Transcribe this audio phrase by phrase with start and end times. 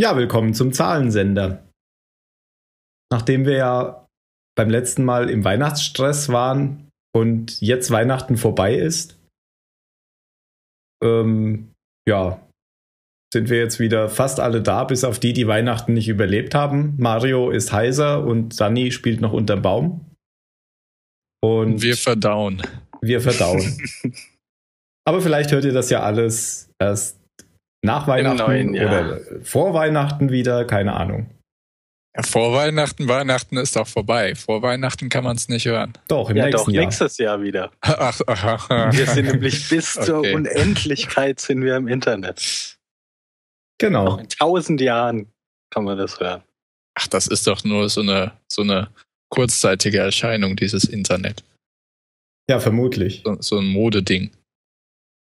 [0.00, 1.68] Ja, willkommen zum Zahlensender.
[3.12, 4.06] Nachdem wir ja
[4.56, 9.20] beim letzten Mal im Weihnachtsstress waren und jetzt Weihnachten vorbei ist,
[11.04, 11.72] ähm,
[12.08, 12.40] ja,
[13.30, 16.94] sind wir jetzt wieder fast alle da, bis auf die, die Weihnachten nicht überlebt haben.
[16.96, 20.06] Mario ist heiser und Sunny spielt noch unterm Baum.
[21.42, 22.62] Und wir verdauen.
[23.02, 23.78] Wir verdauen.
[25.04, 27.19] Aber vielleicht hört ihr das ja alles erst
[27.82, 31.30] nach Weihnachten oder vor Weihnachten wieder, keine Ahnung.
[32.16, 34.34] Ja, vor Weihnachten, Weihnachten ist doch vorbei.
[34.34, 35.92] Vor Weihnachten kann man es nicht hören.
[36.08, 36.84] Doch, im ja, nächsten doch, Jahr.
[36.84, 37.70] nächstes Jahr wieder.
[37.82, 40.06] Ach, ach, ach, wir sind nämlich bis okay.
[40.06, 42.76] zur Unendlichkeit sind wir im Internet.
[43.78, 44.04] Genau.
[44.04, 45.32] Noch in tausend Jahren
[45.72, 46.42] kann man das hören.
[46.98, 48.88] Ach, das ist doch nur so eine, so eine
[49.30, 51.44] kurzzeitige Erscheinung, dieses Internet.
[52.50, 53.22] Ja, vermutlich.
[53.24, 54.32] So, so ein Modeding.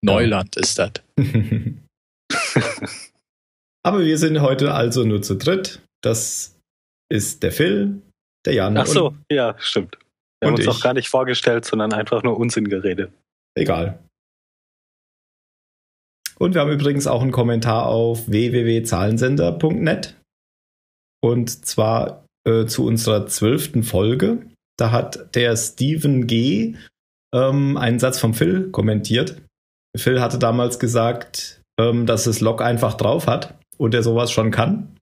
[0.02, 0.62] Neuland ja.
[0.62, 0.92] ist das.
[3.82, 5.80] Aber wir sind heute also nur zu dritt.
[6.02, 6.56] Das
[7.10, 8.02] ist der Phil,
[8.46, 8.76] der Jan.
[8.76, 9.98] Ach so, ja, stimmt.
[10.40, 10.68] Wir haben uns ich.
[10.68, 13.12] auch gar nicht vorgestellt, sondern einfach nur Unsinn geredet.
[13.54, 13.98] Egal.
[16.38, 20.16] Und wir haben übrigens auch einen Kommentar auf www.zahlensender.net.
[21.22, 24.46] Und zwar äh, zu unserer zwölften Folge.
[24.78, 26.76] Da hat der Stephen G.
[27.34, 29.42] Ähm, einen Satz vom Phil kommentiert.
[29.94, 34.50] Phil hatte damals gesagt, ähm, dass es Lok einfach drauf hat und er sowas schon
[34.50, 34.96] kann.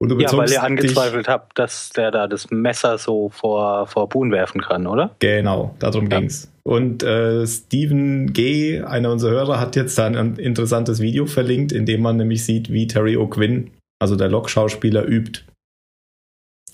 [0.00, 4.08] Und du ja, weil ihr angezweifelt habt, dass der da das Messer so vor, vor
[4.08, 5.16] Boon werfen kann, oder?
[5.18, 6.20] Genau, darum ja.
[6.20, 6.52] ging's.
[6.62, 11.84] Und äh, Stephen G., einer unserer Hörer, hat jetzt da ein interessantes Video verlinkt, in
[11.84, 15.40] dem man nämlich sieht, wie Terry O'Quinn, also der Lok-Schauspieler, übt.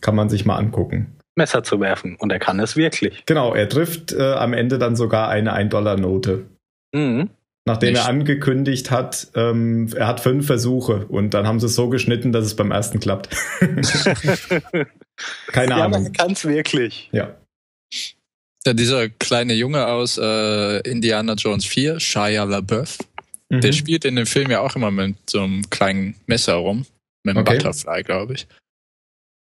[0.02, 1.16] Kann man sich mal angucken.
[1.36, 2.16] Messer zu werfen.
[2.18, 3.24] Und er kann es wirklich.
[3.24, 6.44] Genau, er trifft äh, am Ende dann sogar eine 1-Dollar-Note.
[6.94, 7.30] Mhm.
[7.66, 8.02] Nachdem Nicht.
[8.02, 12.30] er angekündigt hat, ähm, er hat fünf Versuche und dann haben sie es so geschnitten,
[12.30, 13.34] dass es beim ersten klappt.
[15.46, 15.92] Keine ja, Ahnung.
[15.92, 17.08] Ja, man kann es wirklich.
[17.12, 17.34] Ja.
[18.66, 18.74] ja.
[18.74, 22.98] Dieser kleine Junge aus äh, Indiana Jones 4, Shia LaBeouf,
[23.48, 23.62] mhm.
[23.62, 26.84] der spielt in dem Film ja auch immer mit so einem kleinen Messer rum.
[27.22, 27.56] Mit einem okay.
[27.56, 28.46] Butterfly, glaube ich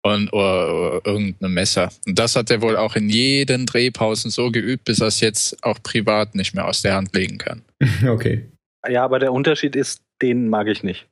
[0.02, 1.90] und oder, oder irgendein Messer.
[2.06, 5.62] Und das hat er wohl auch in jeden Drehpausen so geübt, bis er es jetzt
[5.62, 7.62] auch privat nicht mehr aus der Hand legen kann.
[8.06, 8.50] Okay.
[8.88, 11.08] Ja, aber der Unterschied ist, den mag ich nicht.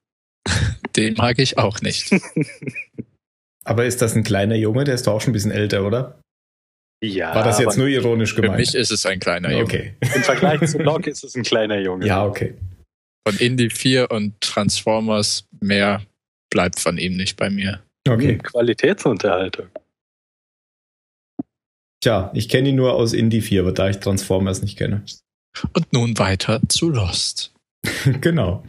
[0.97, 2.11] den mag ich auch nicht.
[3.65, 4.84] aber ist das ein kleiner Junge?
[4.84, 6.21] Der ist doch auch schon ein bisschen älter, oder?
[7.03, 7.34] Ja.
[7.34, 8.55] War das jetzt nur ironisch gemeint?
[8.55, 9.65] Für mich ist es ein kleiner Junge.
[9.65, 9.95] Okay.
[10.01, 12.07] Im Vergleich zu Locke ist es ein kleiner Junge.
[12.07, 12.55] Ja, okay.
[13.27, 16.03] Von Indie 4 und Transformers mehr
[16.51, 17.83] bleibt von ihm nicht bei mir.
[18.09, 18.33] Okay.
[18.33, 19.69] Hm, Qualitätsunterhaltung.
[22.03, 25.05] Tja, ich kenne ihn nur aus Indie 4, aber da ich Transformers nicht kenne.
[25.73, 27.53] Und nun weiter zu Lost.
[28.21, 28.65] genau.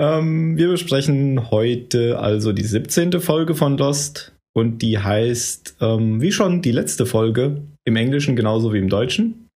[0.00, 3.20] Ähm, wir besprechen heute also die 17.
[3.20, 8.72] Folge von Lost und die heißt, ähm, wie schon die letzte Folge, im Englischen genauso
[8.72, 9.48] wie im Deutschen,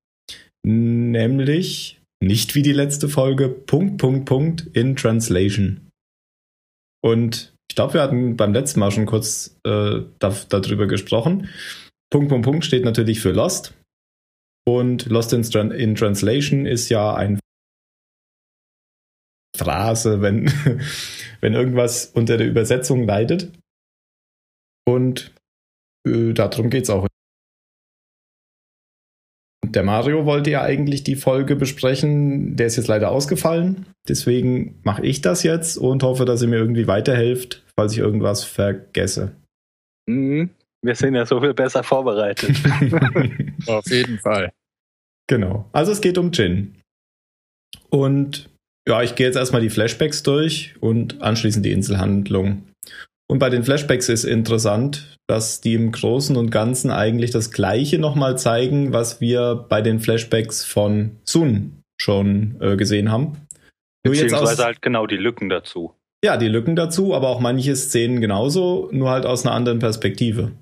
[0.64, 5.88] nämlich nicht wie die letzte Folge, Punkt, Punkt, Punkt in Translation.
[7.02, 11.48] Und ich glaube, wir hatten beim letzten Mal schon kurz äh, da, darüber gesprochen.
[12.10, 13.72] Punkt, Punkt, Punkt steht natürlich für Lost.
[14.66, 17.40] Und Lost in, in Translation ist ja ein
[19.56, 20.46] Phrase, wenn,
[21.40, 23.52] wenn irgendwas unter der Übersetzung leidet.
[24.86, 25.34] Und
[26.06, 27.06] äh, darum geht es auch
[29.74, 32.56] der Mario wollte ja eigentlich die Folge besprechen.
[32.56, 33.86] Der ist jetzt leider ausgefallen.
[34.08, 38.42] Deswegen mache ich das jetzt und hoffe, dass ihr mir irgendwie weiterhelft, falls ich irgendwas
[38.42, 39.32] vergesse.
[40.08, 40.50] Mhm.
[40.82, 42.56] Wir sind ja so viel besser vorbereitet.
[43.66, 44.52] Auf jeden Fall.
[45.28, 45.68] Genau.
[45.72, 46.80] Also es geht um Jin.
[47.90, 48.50] Und
[48.88, 52.64] ja, ich gehe jetzt erstmal die Flashbacks durch und anschließend die Inselhandlung.
[53.28, 57.98] Und bei den Flashbacks ist interessant, dass die im Großen und Ganzen eigentlich das Gleiche
[57.98, 63.46] nochmal zeigen, was wir bei den Flashbacks von Sun schon äh, gesehen haben.
[64.02, 65.94] Beziehungsweise halt genau die Lücken dazu.
[66.24, 70.52] Ja, die Lücken dazu, aber auch manche Szenen genauso, nur halt aus einer anderen Perspektive.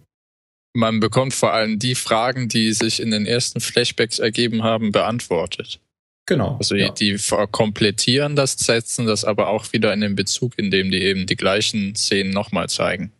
[0.74, 5.80] Man bekommt vor allem die Fragen, die sich in den ersten Flashbacks ergeben haben, beantwortet.
[6.26, 6.56] Genau.
[6.58, 6.90] Also ja.
[6.90, 7.16] die,
[7.50, 11.94] komplettieren das, setzen das aber auch wieder in den Bezug, indem die eben die gleichen
[11.94, 13.12] Szenen nochmal zeigen.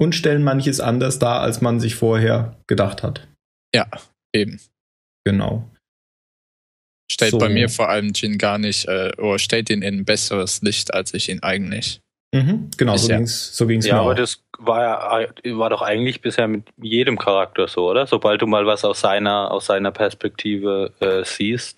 [0.00, 3.28] Und stellen manches anders dar, als man sich vorher gedacht hat.
[3.72, 3.86] Ja,
[4.34, 4.60] eben.
[5.24, 5.70] Genau.
[7.10, 7.38] Stellt so.
[7.38, 10.92] bei mir vor allem Jin gar nicht, äh, oder stellt ihn in ein besseres Licht,
[10.92, 12.00] als ich ihn eigentlich.
[12.32, 14.14] Mhm, genau, so ging es so ging's ja, mir aber auch.
[14.14, 18.06] das war ja war doch eigentlich bisher mit jedem Charakter so, oder?
[18.06, 21.76] Sobald du mal was aus seiner aus seiner Perspektive äh, siehst,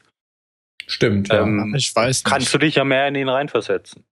[0.86, 1.42] Stimmt, ja.
[1.42, 2.24] Ähm, ich weiß nicht.
[2.24, 4.04] Kannst du dich ja mehr in ihn reinversetzen.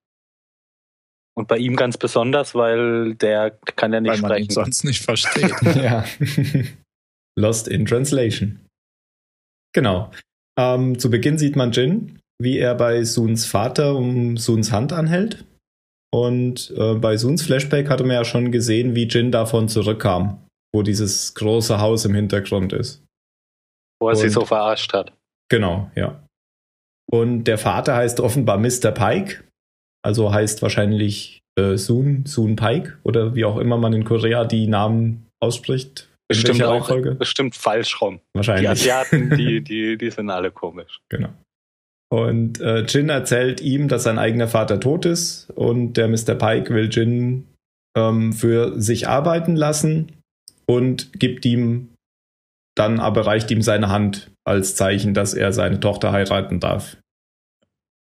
[1.36, 4.44] Und bei ihm ganz besonders, weil der kann ja nicht weil man sprechen.
[4.44, 5.54] ihn sonst nicht versteht.
[5.76, 6.04] ja.
[7.38, 8.66] Lost in Translation.
[9.74, 10.10] Genau.
[10.58, 15.44] Ähm, zu Beginn sieht man Jin, wie er bei Suns Vater um Suns Hand anhält.
[16.12, 20.82] Und äh, bei Suns Flashback hatte man ja schon gesehen, wie Jin davon zurückkam, wo
[20.82, 23.04] dieses große Haus im Hintergrund ist.
[24.02, 25.12] wo er sie Und- so verarscht hat.
[25.50, 26.24] Genau, ja.
[27.10, 28.92] Und der Vater heißt offenbar Mr.
[28.92, 29.42] Pike,
[30.02, 34.68] also heißt wahrscheinlich äh, Soon, Soon Pike oder wie auch immer man in Korea die
[34.68, 36.08] Namen ausspricht.
[36.28, 38.20] Bestimmt auch bestimmt falsch rum.
[38.34, 38.68] Die Wahrscheinlich.
[38.70, 41.00] Asiaten, die, die, die sind alle komisch.
[41.08, 41.30] Genau.
[42.12, 46.34] Und äh, Jin erzählt ihm, dass sein eigener Vater tot ist und der Mr.
[46.34, 47.46] Pike will Jin
[47.96, 50.12] ähm, für sich arbeiten lassen
[50.66, 51.90] und gibt ihm
[52.76, 56.96] dann aber reicht ihm seine Hand als Zeichen, dass er seine Tochter heiraten darf.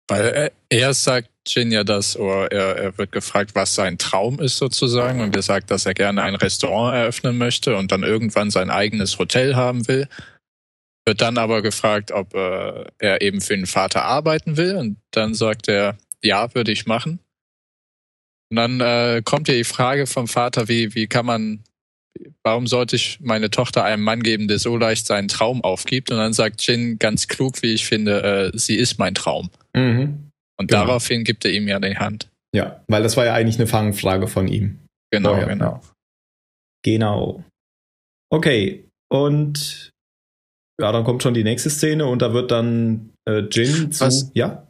[0.10, 4.40] Weil er, er sagt Jin ja das, oder er, er wird gefragt, was sein Traum
[4.40, 5.22] ist sozusagen.
[5.22, 9.20] Und er sagt, dass er gerne ein Restaurant eröffnen möchte und dann irgendwann sein eigenes
[9.20, 10.08] Hotel haben will.
[11.06, 14.76] Wird dann aber gefragt, ob äh, er eben für den Vater arbeiten will.
[14.78, 17.20] Und dann sagt er, ja, würde ich machen.
[18.50, 21.64] Und dann äh, kommt ja die Frage vom Vater, wie, wie kann man,
[22.44, 26.10] warum sollte ich meine Tochter einem Mann geben, der so leicht seinen Traum aufgibt?
[26.12, 29.50] Und dann sagt Jin ganz klug, wie ich finde, äh, sie ist mein Traum.
[29.76, 30.30] Mhm.
[30.58, 30.86] Und Genau.
[30.86, 32.30] daraufhin gibt er ihm ja die Hand.
[32.56, 34.80] Ja, weil das war ja eigentlich eine Fangfrage von ihm.
[35.12, 35.46] Genau, Oh ja.
[35.48, 35.82] genau.
[36.86, 37.44] Genau.
[38.30, 39.90] Okay, und
[40.82, 44.06] ja, dann kommt schon die nächste Szene und da wird dann äh, Jin zu.
[44.06, 44.68] Was- Ja?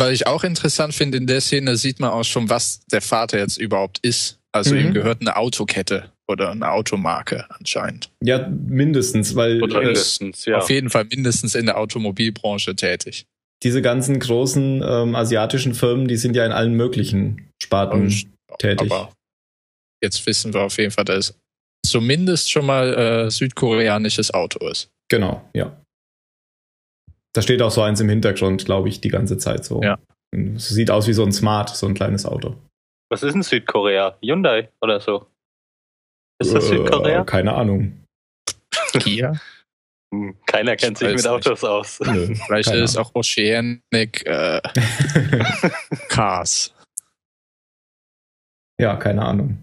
[0.00, 3.38] Was ich auch interessant finde, in der Szene sieht man auch schon, was der Vater
[3.38, 4.38] jetzt überhaupt ist.
[4.52, 4.80] Also Mhm.
[4.80, 8.08] ihm gehört eine Autokette oder eine Automarke anscheinend.
[8.22, 10.58] Ja, mindestens, weil Oder mindestens, ja.
[10.58, 13.26] Auf jeden Fall mindestens in der Automobilbranche tätig.
[13.64, 18.26] diese ganzen großen ähm, asiatischen Firmen, die sind ja in allen möglichen Sparten Und-
[18.60, 18.90] tätig.
[18.92, 19.12] Aber
[20.00, 21.34] jetzt wissen wir auf jeden Fall, dass es
[21.84, 22.94] zumindest schon mal
[23.26, 24.88] äh, südkoreanisches Auto ist.
[25.10, 25.76] Genau, ja.
[27.34, 29.82] Da steht auch so eins im Hintergrund, glaube ich, die ganze Zeit so.
[29.82, 29.98] Ja.
[30.32, 32.56] Es sieht aus wie so ein Smart, so ein kleines Auto.
[33.10, 34.18] Was ist in Südkorea?
[34.22, 35.26] Hyundai oder so?
[36.40, 37.22] Ist das Südkorea?
[37.22, 38.04] Äh, keine Ahnung.
[39.00, 39.32] Kia?
[40.10, 41.26] Hm, Keiner kennt Ich sich mit nicht.
[41.28, 42.00] Autos aus.
[42.00, 44.58] Nö, Vielleicht ist es auch Oceanic äh,
[46.08, 46.74] Cars.
[48.80, 49.58] Ja, keine Ahnung.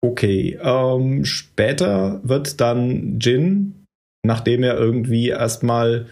[0.00, 3.86] Okay, ähm, später wird dann Jin,
[4.24, 6.06] nachdem er irgendwie erstmal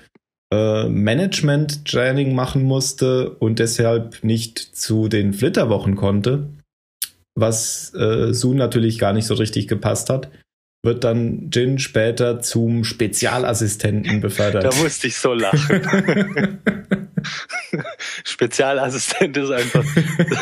[0.53, 6.49] äh, Management-Training machen musste und deshalb nicht zu den Flitterwochen konnte,
[7.37, 10.31] was äh, Sun natürlich gar nicht so richtig gepasst hat,
[10.87, 14.65] wird dann Jin später zum Spezialassistenten befördert.
[14.65, 15.83] Da musste ich so lachen.
[18.25, 19.85] Spezialassistent ist einfach,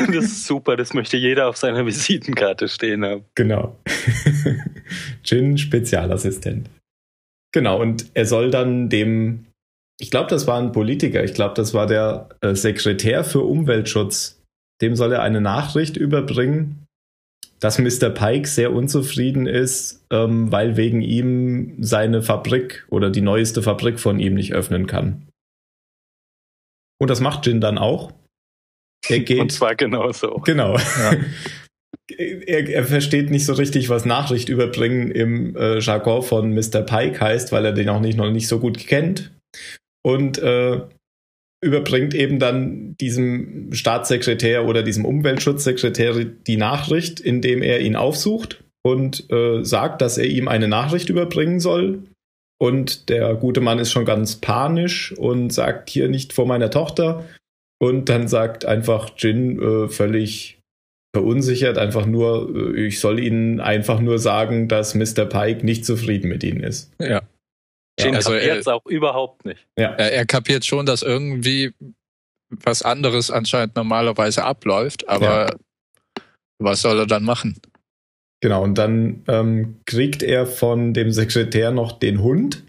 [0.06, 3.25] das ist super, das möchte jeder auf seiner Visitenkarte stehen haben.
[3.35, 3.76] Genau.
[5.25, 6.70] Jin, Spezialassistent.
[7.52, 9.46] Genau, und er soll dann dem,
[10.00, 14.41] ich glaube, das war ein Politiker, ich glaube, das war der äh, Sekretär für Umweltschutz,
[14.81, 16.84] dem soll er eine Nachricht überbringen,
[17.65, 18.11] dass Mr.
[18.11, 24.21] Pike sehr unzufrieden ist, ähm, weil wegen ihm seine Fabrik oder die neueste Fabrik von
[24.21, 25.27] ihm nicht öffnen kann.
[27.01, 28.13] Und das macht Jin dann auch.
[29.09, 29.41] Er geht.
[29.41, 30.43] Und zwar genauso.
[30.44, 30.79] Genau.
[32.19, 36.83] Er, er versteht nicht so richtig, was Nachricht überbringen im äh, Jargon von Mr.
[36.83, 39.33] Pike heißt, weil er den auch nicht, noch nicht so gut kennt.
[40.05, 40.83] Und äh,
[41.65, 49.31] überbringt eben dann diesem Staatssekretär oder diesem Umweltschutzsekretär die Nachricht, indem er ihn aufsucht und
[49.33, 52.05] äh, sagt, dass er ihm eine Nachricht überbringen soll.
[52.61, 57.25] Und der gute Mann ist schon ganz panisch und sagt hier nicht vor meiner Tochter.
[57.81, 60.61] Und dann sagt einfach Jin äh, völlig
[61.15, 65.25] verunsichert einfach nur, äh, ich soll ihnen einfach nur sagen, dass Mr.
[65.25, 66.93] Pike nicht zufrieden mit ihnen ist.
[67.01, 67.23] Ja.
[67.98, 69.67] Jin also, äh, jetzt auch überhaupt nicht.
[69.79, 71.72] Ja, Er, er kapiert schon, dass irgendwie
[72.51, 75.56] was anderes anscheinend normalerweise abläuft, aber
[76.58, 77.60] was soll er dann machen?
[78.41, 78.63] genau.
[78.63, 82.63] Und dann ähm, kriegt er von dem Sekretär noch den Hund,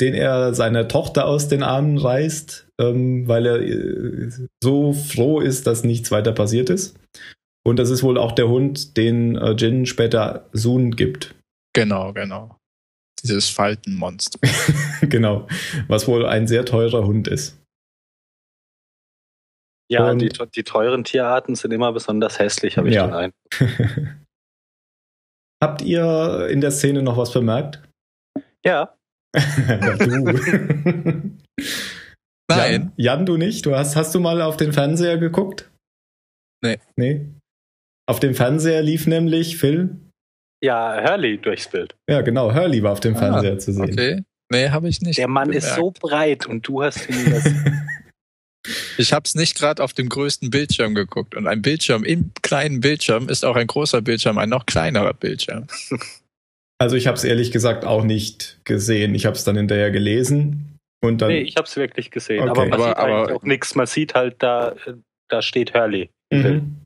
[0.00, 4.30] den er seiner Tochter aus den Armen reißt, ähm, weil er äh,
[4.62, 6.96] so froh ist, dass nichts weiter passiert ist.
[7.66, 11.34] Und das ist wohl auch der Hund, den äh, Jin später Sun gibt.
[11.74, 12.56] Genau, genau.
[13.22, 14.38] Dieses Faltenmonster.
[15.02, 15.46] genau.
[15.88, 17.56] Was wohl ein sehr teurer Hund ist.
[19.90, 23.06] Ja, Und- die, die teuren Tierarten sind immer besonders hässlich, habe ich Ja.
[23.06, 24.10] den Eindruck.
[25.62, 27.82] Habt ihr in der Szene noch was bemerkt?
[28.64, 28.96] Ja,
[29.36, 31.36] ja, du.
[32.48, 32.92] Nein.
[32.92, 33.64] Jan, Jan, du nicht?
[33.66, 35.70] Du hast, hast du mal auf den Fernseher geguckt?
[36.64, 36.78] Nee.
[36.96, 37.28] Nee.
[38.08, 39.96] Auf dem Fernseher lief nämlich Phil.
[40.62, 41.94] Ja, Hurley durchs Bild.
[42.08, 43.92] Ja, genau, Hurley war auf dem ah, Fernseher zu sehen.
[43.92, 44.22] Okay.
[44.52, 45.18] Nee, habe ich nicht.
[45.18, 45.66] Der Mann bemerkt.
[45.66, 47.44] ist so breit und du hast ihn das.
[48.98, 51.34] Ich habe es nicht gerade auf dem größten Bildschirm geguckt.
[51.34, 55.66] Und ein Bildschirm im kleinen Bildschirm ist auch ein großer Bildschirm, ein noch kleinerer Bildschirm.
[56.82, 59.14] Also ich habe es ehrlich gesagt auch nicht gesehen.
[59.14, 61.28] Ich habe es dann hinterher gelesen und dann.
[61.28, 62.40] Nee, ich habe es wirklich gesehen.
[62.40, 62.48] Okay.
[62.48, 63.74] Aber man aber, sieht aber, auch nichts.
[63.74, 64.74] Man sieht halt, da,
[65.28, 66.08] da steht Hurley.
[66.32, 66.79] Mhm.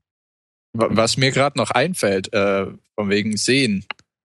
[0.77, 3.85] Was mir gerade noch einfällt, äh, von wegen Sehen.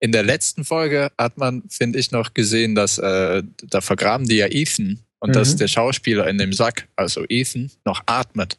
[0.02, 4.36] In der letzten Folge hat man, finde ich, noch gesehen, dass äh, da vergraben die
[4.38, 5.34] ja Ethan und mhm.
[5.34, 8.58] dass der Schauspieler in dem Sack, also Ethan, noch atmet.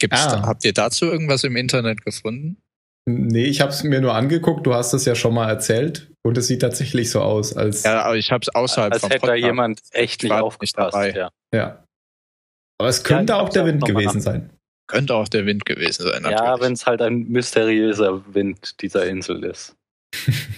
[0.00, 0.36] Gibt's ah.
[0.36, 2.56] da, habt ihr dazu irgendwas im Internet gefunden?
[3.08, 4.66] Nee, ich habe es mir nur angeguckt.
[4.66, 8.02] Du hast es ja schon mal erzählt und es sieht tatsächlich so aus, als ja,
[8.02, 10.76] aber ich habe es außerhalb als vom hätte da jemand echt nicht aufgepasst.
[10.76, 11.12] Dabei.
[11.12, 11.30] Ja.
[11.54, 11.84] ja.
[12.78, 14.50] Aber es könnte ja, auch der Wind gewesen sein.
[14.86, 16.22] Könnte auch der Wind gewesen sein.
[16.22, 16.40] Natürlich.
[16.40, 19.76] Ja, wenn es halt ein mysteriöser Wind dieser Insel ist.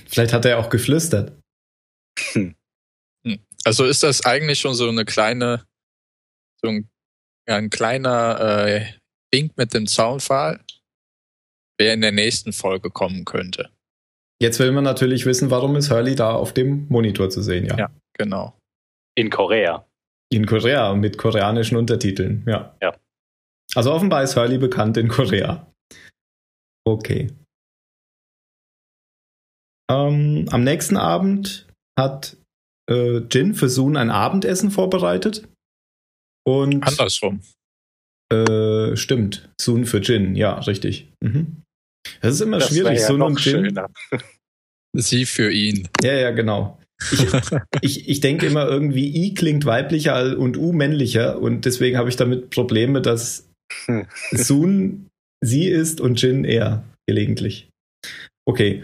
[0.06, 1.32] Vielleicht hat er auch geflüstert.
[2.32, 2.54] Hm.
[3.64, 5.64] Also ist das eigentlich schon so eine kleine,
[6.62, 6.88] so ein,
[7.48, 8.86] ja, ein kleiner äh,
[9.32, 10.60] Wink mit dem Zaunpfahl,
[11.78, 13.70] wer in der nächsten Folge kommen könnte.
[14.40, 17.76] Jetzt will man natürlich wissen, warum ist Hurley da auf dem Monitor zu sehen, ja.
[17.76, 18.56] Ja, genau.
[19.16, 19.84] In Korea.
[20.30, 22.76] In Korea mit koreanischen Untertiteln, ja.
[22.80, 22.94] Ja.
[23.78, 25.72] Also offenbar ist Hurley bekannt in Korea.
[26.84, 27.30] Okay.
[29.88, 32.36] Ähm, am nächsten Abend hat
[32.90, 35.46] äh, Jin für Sun ein Abendessen vorbereitet.
[36.44, 37.40] Und andersrum.
[38.32, 39.48] Äh, stimmt.
[39.60, 41.12] Sun für Jin, ja, richtig.
[41.22, 41.62] Mhm.
[42.20, 43.66] Das ist immer das schwierig, ja Sun und Jin.
[43.66, 43.90] Schöner.
[44.96, 45.88] Sie für ihn.
[46.02, 46.80] Ja, ja, genau.
[47.12, 47.20] Ich,
[47.82, 52.16] ich, ich denke immer irgendwie, I klingt weiblicher und U männlicher und deswegen habe ich
[52.16, 53.47] damit Probleme, dass
[54.32, 55.08] Sun
[55.40, 57.68] sie ist und Jin er gelegentlich.
[58.46, 58.82] Okay.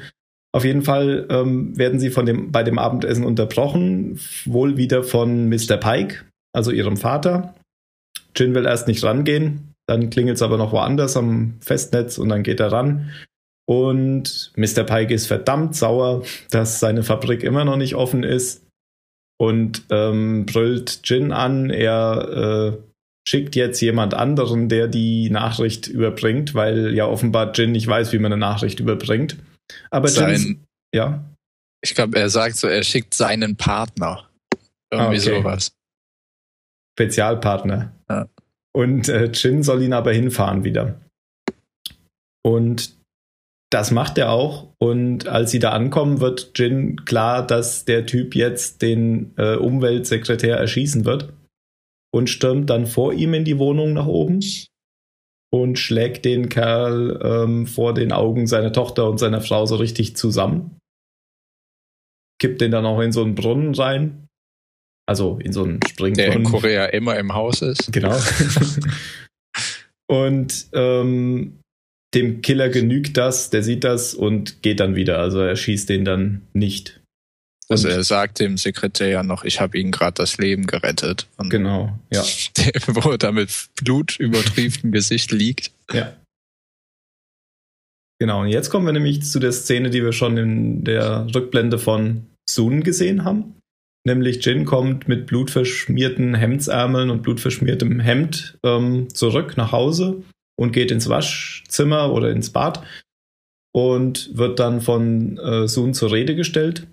[0.52, 5.48] Auf jeden Fall ähm, werden sie von dem, bei dem Abendessen unterbrochen, wohl wieder von
[5.48, 5.76] Mr.
[5.78, 7.54] Pike, also ihrem Vater.
[8.36, 12.44] Jin will erst nicht rangehen, dann klingelt es aber noch woanders am Festnetz und dann
[12.44, 13.10] geht er ran.
[13.66, 14.84] Und Mr.
[14.84, 18.64] Pike ist verdammt sauer, dass seine Fabrik immer noch nicht offen ist
[19.38, 21.70] und ähm, brüllt Jin an.
[21.70, 22.93] Er äh,
[23.26, 28.18] schickt jetzt jemand anderen, der die Nachricht überbringt, weil ja offenbar Jin nicht weiß, wie
[28.18, 29.36] man eine Nachricht überbringt.
[29.90, 30.64] Aber Sein, Jin,
[30.94, 31.24] ja.
[31.82, 34.28] Ich glaube, er sagt so, er schickt seinen Partner.
[34.90, 35.42] Irgendwie ah, okay.
[35.42, 35.72] sowas.
[36.96, 37.92] Spezialpartner.
[38.08, 38.28] Ja.
[38.72, 41.00] Und äh, Jin soll ihn aber hinfahren wieder.
[42.42, 42.94] Und
[43.70, 44.68] das macht er auch.
[44.78, 50.56] Und als sie da ankommen, wird Jin klar, dass der Typ jetzt den äh, Umweltsekretär
[50.56, 51.32] erschießen wird
[52.14, 54.38] und stürmt dann vor ihm in die Wohnung nach oben
[55.52, 60.16] und schlägt den Kerl ähm, vor den Augen seiner Tochter und seiner Frau so richtig
[60.16, 60.78] zusammen.
[62.40, 64.28] Kippt den dann auch in so einen Brunnen rein.
[65.06, 66.14] Also in so einen Springbrunnen.
[66.14, 67.92] Der in Korea immer im Haus ist.
[67.92, 68.16] Genau.
[70.08, 71.58] und ähm,
[72.14, 75.18] dem Killer genügt das, der sieht das und geht dann wieder.
[75.18, 77.00] Also er schießt den dann nicht.
[77.68, 81.26] Also er sagt dem Sekretär ja noch, ich habe ihnen gerade das Leben gerettet.
[81.36, 82.22] Und genau, ja.
[82.86, 83.50] wo er da mit
[83.82, 85.70] Blut übertrieftem Gesicht liegt.
[85.92, 86.14] Ja.
[88.20, 91.78] Genau, und jetzt kommen wir nämlich zu der Szene, die wir schon in der Rückblende
[91.78, 93.56] von Sun gesehen haben.
[94.06, 100.22] Nämlich Jin kommt mit blutverschmierten Hemdsärmeln und blutverschmiertem Hemd ähm, zurück nach Hause
[100.56, 102.82] und geht ins Waschzimmer oder ins Bad
[103.74, 106.86] und wird dann von äh, Sun zur Rede gestellt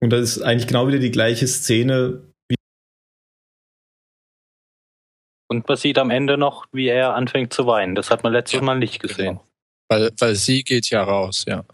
[0.00, 2.22] und das ist eigentlich genau wieder die gleiche Szene.
[2.48, 2.56] Wie
[5.50, 7.94] und man sieht am Ende noch, wie er anfängt zu weinen.
[7.94, 9.38] Das hat man letztes Mal nicht gesehen.
[9.38, 9.44] Genau.
[9.90, 11.64] Weil, weil sie geht ja raus, ja.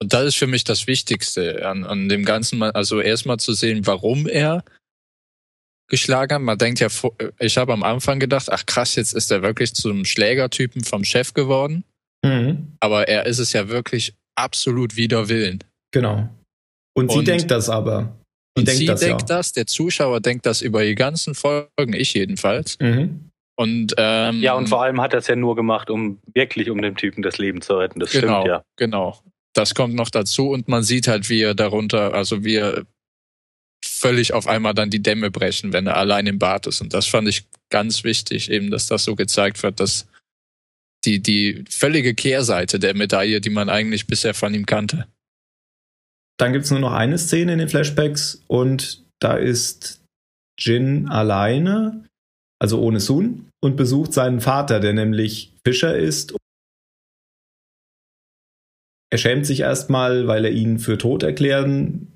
[0.00, 2.62] Und das ist für mich das Wichtigste an, an dem Ganzen.
[2.62, 4.64] Also erstmal zu sehen, warum er
[5.88, 6.42] geschlagen hat.
[6.42, 6.88] Man denkt ja,
[7.38, 11.34] ich habe am Anfang gedacht, ach krass, jetzt ist er wirklich zum Schlägertypen vom Chef
[11.34, 11.84] geworden.
[12.24, 12.76] Mhm.
[12.80, 15.64] Aber er ist es ja wirklich absolut wider Willen.
[15.92, 16.28] Genau.
[16.96, 18.16] Und sie und, denkt das aber.
[18.54, 19.36] Sie und denkt sie das, denkt ja.
[19.36, 22.78] das, der Zuschauer denkt das über die ganzen Folgen, ich jedenfalls.
[22.80, 23.30] Mhm.
[23.58, 26.80] Und ähm, ja, und vor allem hat er es ja nur gemacht, um wirklich um
[26.80, 28.00] dem Typen das Leben zu retten.
[28.00, 28.62] Das genau, stimmt ja.
[28.76, 29.18] Genau.
[29.54, 32.84] Das kommt noch dazu und man sieht halt, wie er darunter, also wie er
[33.84, 36.80] völlig auf einmal dann die Dämme brechen, wenn er allein im Bad ist.
[36.80, 40.06] Und das fand ich ganz wichtig, eben, dass das so gezeigt wird, dass
[41.04, 45.06] die, die völlige Kehrseite der Medaille, die man eigentlich bisher von ihm kannte.
[46.38, 50.02] Dann gibt es nur noch eine Szene in den Flashbacks und da ist
[50.58, 52.04] Jin alleine,
[52.60, 56.34] also ohne Sun, und besucht seinen Vater, der nämlich Fischer ist
[59.10, 62.12] er schämt sich erstmal, weil er ihn für tot erklären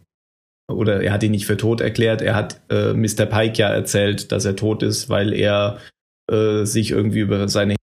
[0.71, 3.27] oder er hat ihn nicht für tot erklärt, er hat äh, Mr.
[3.27, 5.79] Pike ja erzählt, dass er tot ist, weil er
[6.31, 7.77] äh, sich irgendwie über seine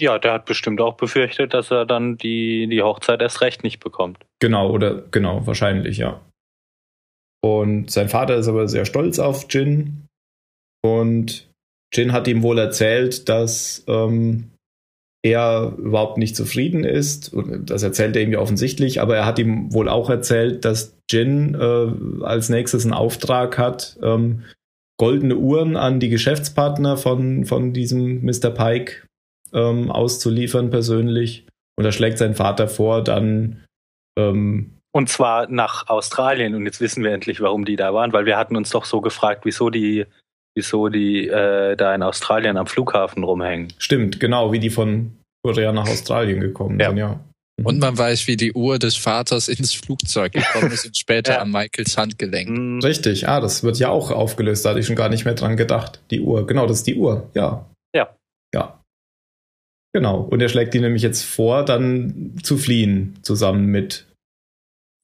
[0.00, 3.80] ja, der hat bestimmt auch befürchtet, dass er dann die, die Hochzeit erst recht nicht
[3.80, 4.18] bekommt.
[4.40, 6.20] Genau, oder genau, wahrscheinlich, ja.
[7.42, 10.06] Und sein Vater ist aber sehr stolz auf Jin.
[10.84, 11.48] Und
[11.94, 14.50] Jin hat ihm wohl erzählt, dass ähm,
[15.22, 17.34] er überhaupt nicht zufrieden ist.
[17.60, 22.24] Das erzählt er irgendwie offensichtlich, aber er hat ihm wohl auch erzählt, dass Jin äh,
[22.24, 24.42] als nächstes einen Auftrag hat, ähm,
[24.98, 28.50] goldene Uhren an die Geschäftspartner von, von diesem Mr.
[28.50, 29.06] Pike
[29.52, 31.46] ähm, auszuliefern persönlich.
[31.76, 33.64] Und da schlägt sein Vater vor, dann
[34.18, 36.54] ähm, und zwar nach Australien.
[36.54, 39.02] Und jetzt wissen wir endlich, warum die da waren, weil wir hatten uns doch so
[39.02, 40.06] gefragt, wieso die,
[40.54, 43.74] wieso die äh, da in Australien am Flughafen rumhängen.
[43.76, 46.88] Stimmt, genau, wie die von Korea nach Australien gekommen ja.
[46.88, 47.20] sind, ja.
[47.60, 47.66] Mhm.
[47.66, 51.38] Und man weiß, wie die Uhr des Vaters ins Flugzeug gekommen ist und später ja.
[51.40, 52.48] an Michaels Handgelenk.
[52.48, 52.80] Mhm.
[52.80, 55.58] Richtig, ah, das wird ja auch aufgelöst, da hatte ich schon gar nicht mehr dran
[55.58, 56.00] gedacht.
[56.10, 57.66] Die Uhr, genau, das ist die Uhr, ja.
[57.94, 58.16] Ja.
[58.54, 58.82] Ja.
[59.96, 64.06] Genau, und er schlägt die nämlich jetzt vor, dann zu fliehen, zusammen mit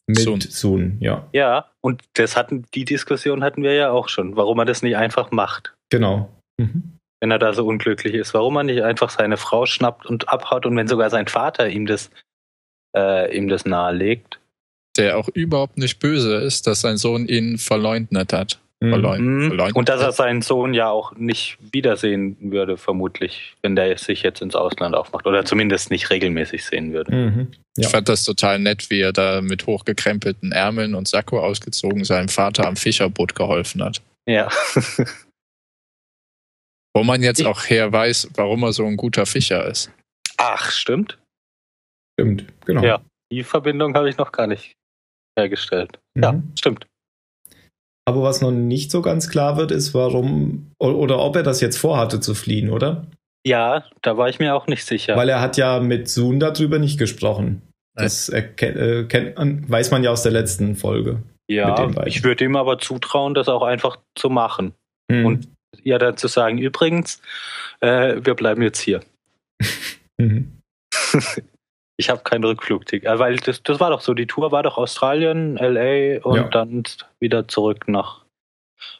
[0.06, 0.40] mit Soon.
[0.42, 1.26] Soon, ja.
[1.32, 4.98] Ja, und das hatten, die Diskussion hatten wir ja auch schon, warum er das nicht
[4.98, 5.72] einfach macht.
[5.88, 6.28] Genau.
[6.58, 6.98] Mhm.
[7.22, 10.66] Wenn er da so unglücklich ist, warum er nicht einfach seine Frau schnappt und abhaut
[10.66, 12.10] und wenn sogar sein Vater ihm das,
[12.94, 14.40] äh, ihm das nahelegt.
[14.98, 18.60] Der auch überhaupt nicht böse ist, dass sein Sohn ihn verleugnet hat.
[18.82, 19.72] Mhm.
[19.74, 24.42] Und dass er seinen Sohn ja auch nicht wiedersehen würde, vermutlich, wenn der sich jetzt
[24.42, 25.26] ins Ausland aufmacht.
[25.26, 27.14] Oder zumindest nicht regelmäßig sehen würde.
[27.14, 27.52] Mhm.
[27.76, 27.86] Ja.
[27.86, 32.28] Ich fand das total nett, wie er da mit hochgekrempelten Ärmeln und Sakko ausgezogen seinem
[32.28, 34.02] Vater am Fischerboot geholfen hat.
[34.28, 34.48] Ja.
[36.94, 39.90] Wo man jetzt ich auch her weiß, warum er so ein guter Fischer ist.
[40.36, 41.18] Ach, stimmt.
[42.18, 42.82] Stimmt, genau.
[42.82, 43.00] Ja,
[43.32, 44.72] die Verbindung habe ich noch gar nicht
[45.38, 45.98] hergestellt.
[46.14, 46.22] Mhm.
[46.22, 46.86] Ja, stimmt.
[48.04, 51.76] Aber was noch nicht so ganz klar wird, ist, warum oder ob er das jetzt
[51.76, 53.06] vorhatte zu fliehen, oder?
[53.46, 55.16] Ja, da war ich mir auch nicht sicher.
[55.16, 57.62] Weil er hat ja mit Soon darüber nicht gesprochen.
[57.94, 61.22] Das erkennt, äh, kennt, weiß man ja aus der letzten Folge.
[61.50, 64.72] Ja, ich würde ihm aber zutrauen, das auch einfach zu machen.
[65.10, 65.26] Mhm.
[65.26, 65.48] Und
[65.82, 67.20] ja dann zu sagen, übrigens,
[67.80, 69.00] äh, wir bleiben jetzt hier.
[70.18, 70.52] mhm.
[71.96, 74.78] Ich habe kein Rückflugticket, äh, weil das, das war doch so, die Tour war doch
[74.78, 76.48] Australien, LA und ja.
[76.48, 76.84] dann
[77.20, 78.22] wieder zurück nach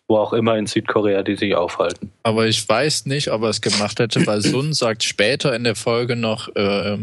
[0.09, 2.12] wo auch immer in Südkorea die sich aufhalten.
[2.22, 5.74] Aber ich weiß nicht, ob er es gemacht hätte, weil Sun sagt später in der
[5.74, 6.98] Folge noch äh,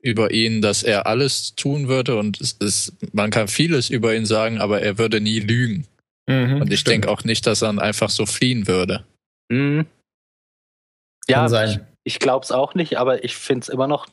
[0.00, 4.26] über ihn, dass er alles tun würde und es ist, man kann vieles über ihn
[4.26, 5.86] sagen, aber er würde nie lügen.
[6.26, 9.04] Mhm, und ich denke auch nicht, dass er dann einfach so fliehen würde.
[9.48, 9.86] Mhm.
[11.26, 14.06] Ja, ich, ich glaube es auch nicht, aber ich finde es immer noch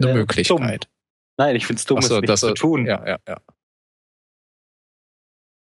[0.00, 0.58] eine äh, Möglichkeit.
[0.58, 0.78] Dumm.
[1.36, 2.86] Nein, ich finde es dumm, so, es nicht zu tun.
[2.86, 3.40] Ja, ja, ja.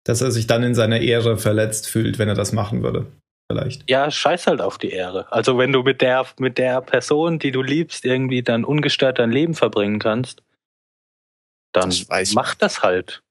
[0.05, 3.07] Dass er sich dann in seiner Ehre verletzt fühlt, wenn er das machen würde.
[3.51, 3.90] Vielleicht.
[3.90, 5.31] Ja, scheiß halt auf die Ehre.
[5.33, 9.33] Also wenn du mit der, mit der Person, die du liebst, irgendwie dann ungestört dein
[9.33, 10.43] Leben verbringen kannst,
[11.73, 13.23] dann das mach das halt.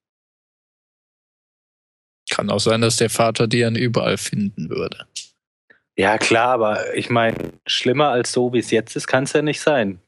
[2.30, 5.08] Kann auch sein, dass der Vater die dann überall finden würde.
[5.98, 9.42] Ja, klar, aber ich meine, schlimmer als so, wie es jetzt ist, kann es ja
[9.42, 10.02] nicht sein.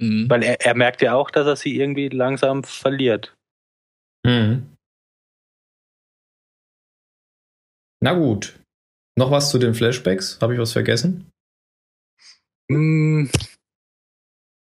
[0.00, 0.30] Mhm.
[0.30, 3.34] Weil er, er merkt ja auch, dass er sie irgendwie langsam verliert.
[4.26, 4.76] Mhm.
[8.02, 8.58] Na gut.
[9.18, 10.38] Noch was zu den Flashbacks?
[10.40, 11.30] Habe ich was vergessen?
[12.70, 13.26] Mm.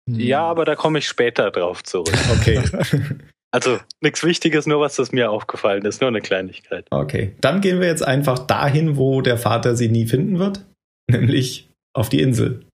[0.10, 2.18] Ja, aber da komme ich später drauf zurück.
[2.40, 2.64] Okay.
[3.52, 6.88] also nichts Wichtiges, nur was das mir aufgefallen ist, nur eine Kleinigkeit.
[6.90, 7.36] Okay.
[7.42, 10.66] Dann gehen wir jetzt einfach dahin, wo der Vater sie nie finden wird,
[11.12, 12.66] nämlich auf die Insel.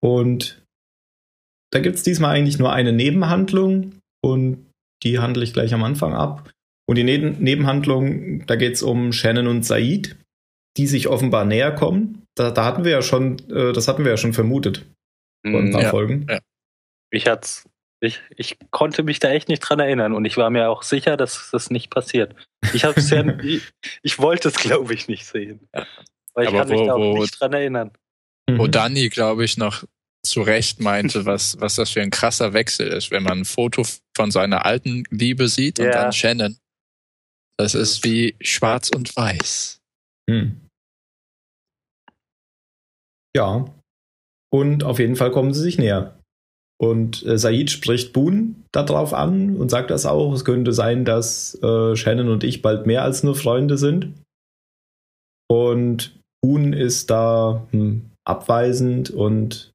[0.00, 0.62] Und
[1.70, 4.66] da gibt es diesmal eigentlich nur eine Nebenhandlung und
[5.02, 6.50] die handle ich gleich am Anfang ab.
[6.88, 10.16] Und die Neben Nebenhandlung, da geht es um Shannon und Said,
[10.76, 12.22] die sich offenbar näher kommen.
[12.34, 14.86] Da, da hatten wir ja schon, äh, das hatten wir ja schon vermutet
[15.46, 16.26] vor ein paar ja, Folgen.
[16.28, 16.38] Ja.
[17.10, 17.68] Ich hat's,
[18.00, 21.16] ich, ich konnte mich da echt nicht dran erinnern und ich war mir auch sicher,
[21.16, 22.34] dass das nicht passiert.
[22.72, 23.62] Ich hab's ja, ich,
[24.02, 25.68] ich wollte es, glaube ich, nicht sehen.
[26.34, 27.90] Weil ich Aber kann wo, mich da auch wo, nicht dran erinnern.
[28.50, 28.70] Wo mhm.
[28.70, 29.84] Dani, glaube ich, noch
[30.24, 33.84] zu Recht meinte, was, was das für ein krasser Wechsel ist, wenn man ein Foto
[34.16, 35.92] von seiner alten Liebe sieht und ja.
[35.92, 36.58] dann Shannon.
[37.58, 39.80] Das ist wie schwarz und weiß.
[40.30, 40.60] Hm.
[43.34, 43.74] Ja.
[44.50, 46.18] Und auf jeden Fall kommen sie sich näher.
[46.80, 50.32] Und äh, Said spricht Boone darauf an und sagt das auch.
[50.32, 54.14] Es könnte sein, dass äh, Shannon und ich bald mehr als nur Freunde sind.
[55.50, 59.72] Und Boone ist da hm, abweisend und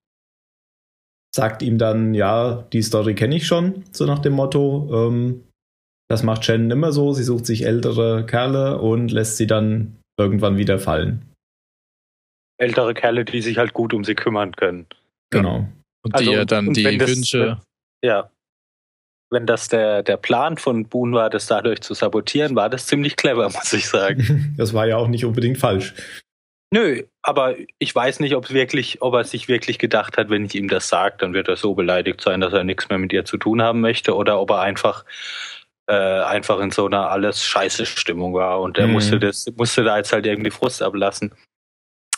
[1.36, 5.08] sagt ihm dann, ja, die Story kenne ich schon, so nach dem Motto.
[5.08, 5.44] Ähm,
[6.10, 7.14] das macht Shannon immer so.
[7.14, 11.34] Sie sucht sich ältere Kerle und lässt sie dann irgendwann wieder fallen.
[12.60, 14.86] Ältere Kerle, die sich halt gut um sie kümmern können.
[15.32, 15.68] Genau.
[16.04, 17.60] Und die also, ja dann die das, Wünsche.
[18.04, 18.30] Ja.
[19.32, 23.16] Wenn das der, der Plan von Boone war, das dadurch zu sabotieren, war das ziemlich
[23.16, 24.54] clever, muss ich sagen.
[24.58, 25.96] Das war ja auch nicht unbedingt falsch.
[26.74, 30.56] Nö, aber ich weiß nicht, ob wirklich, ob er sich wirklich gedacht hat, wenn ich
[30.56, 33.26] ihm das sage, dann wird er so beleidigt sein, dass er nichts mehr mit ihr
[33.26, 35.06] zu tun haben möchte, oder ob er einfach
[35.88, 38.94] äh, einfach in so einer alles scheiße Stimmung war und er mhm.
[38.94, 41.36] musste das musste da jetzt halt irgendwie Frust ablassen.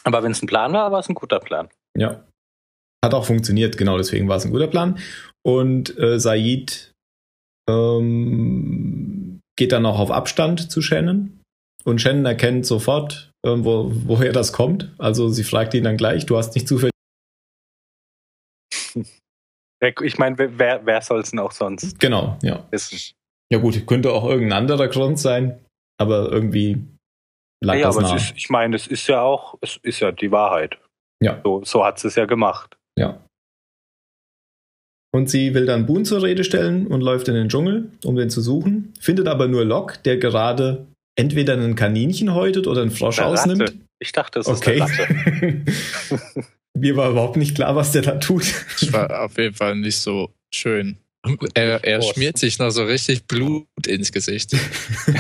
[0.05, 1.67] Aber wenn es ein Plan war, war es ein guter Plan.
[1.97, 2.23] Ja,
[3.03, 4.99] hat auch funktioniert, genau deswegen war es ein guter Plan.
[5.45, 6.93] Und äh, Said
[7.69, 11.41] ähm, geht dann auch auf Abstand zu Shannon.
[11.83, 14.91] Und Shannon erkennt sofort, wo, woher das kommt.
[14.97, 16.91] Also sie fragt ihn dann gleich, du hast nicht zufällig.
[20.01, 22.65] Ich meine, wer, wer soll es denn auch sonst genau, ja.
[22.71, 23.13] wissen?
[23.51, 25.63] Ja gut, könnte auch irgendein anderer Grund sein,
[26.01, 26.84] aber irgendwie
[27.63, 28.15] lag ja, das aber nah.
[28.15, 30.79] Ist, ich meine, es ist ja auch, es ist ja die Wahrheit.
[31.21, 31.39] Ja.
[31.43, 32.77] So, so hat es ja gemacht.
[32.97, 33.21] Ja.
[35.13, 38.29] Und sie will dann Boone zur Rede stellen und läuft in den Dschungel, um den
[38.29, 43.19] zu suchen, findet aber nur Locke, der gerade entweder ein Kaninchen häutet oder einen Frosch
[43.19, 43.62] eine ausnimmt.
[43.62, 43.80] Ratte.
[43.99, 44.75] Ich dachte, es okay.
[44.75, 45.63] ist eine Ratte.
[46.78, 48.54] Mir war überhaupt nicht klar, was der da tut.
[48.80, 50.97] Das war auf jeden Fall nicht so schön.
[51.56, 54.56] Er, er schmiert sich noch so richtig Blut ins Gesicht.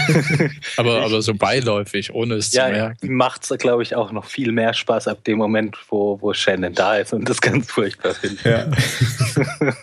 [0.77, 3.15] aber, aber so beiläufig, ohne es ja, zu merken.
[3.15, 6.73] Macht es, glaube ich, auch noch viel mehr Spaß ab dem Moment, wo, wo Shannon
[6.73, 8.45] da ist und das ganz furchtbar findet.
[8.45, 8.69] Ja.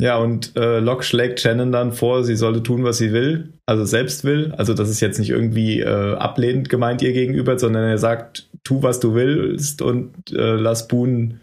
[0.00, 3.84] ja, und äh, Locke schlägt Shannon dann vor, sie solle tun, was sie will, also
[3.84, 4.54] selbst will.
[4.56, 8.82] Also das ist jetzt nicht irgendwie äh, ablehnend gemeint ihr gegenüber, sondern er sagt, tu,
[8.82, 11.40] was du willst und äh, lass Boone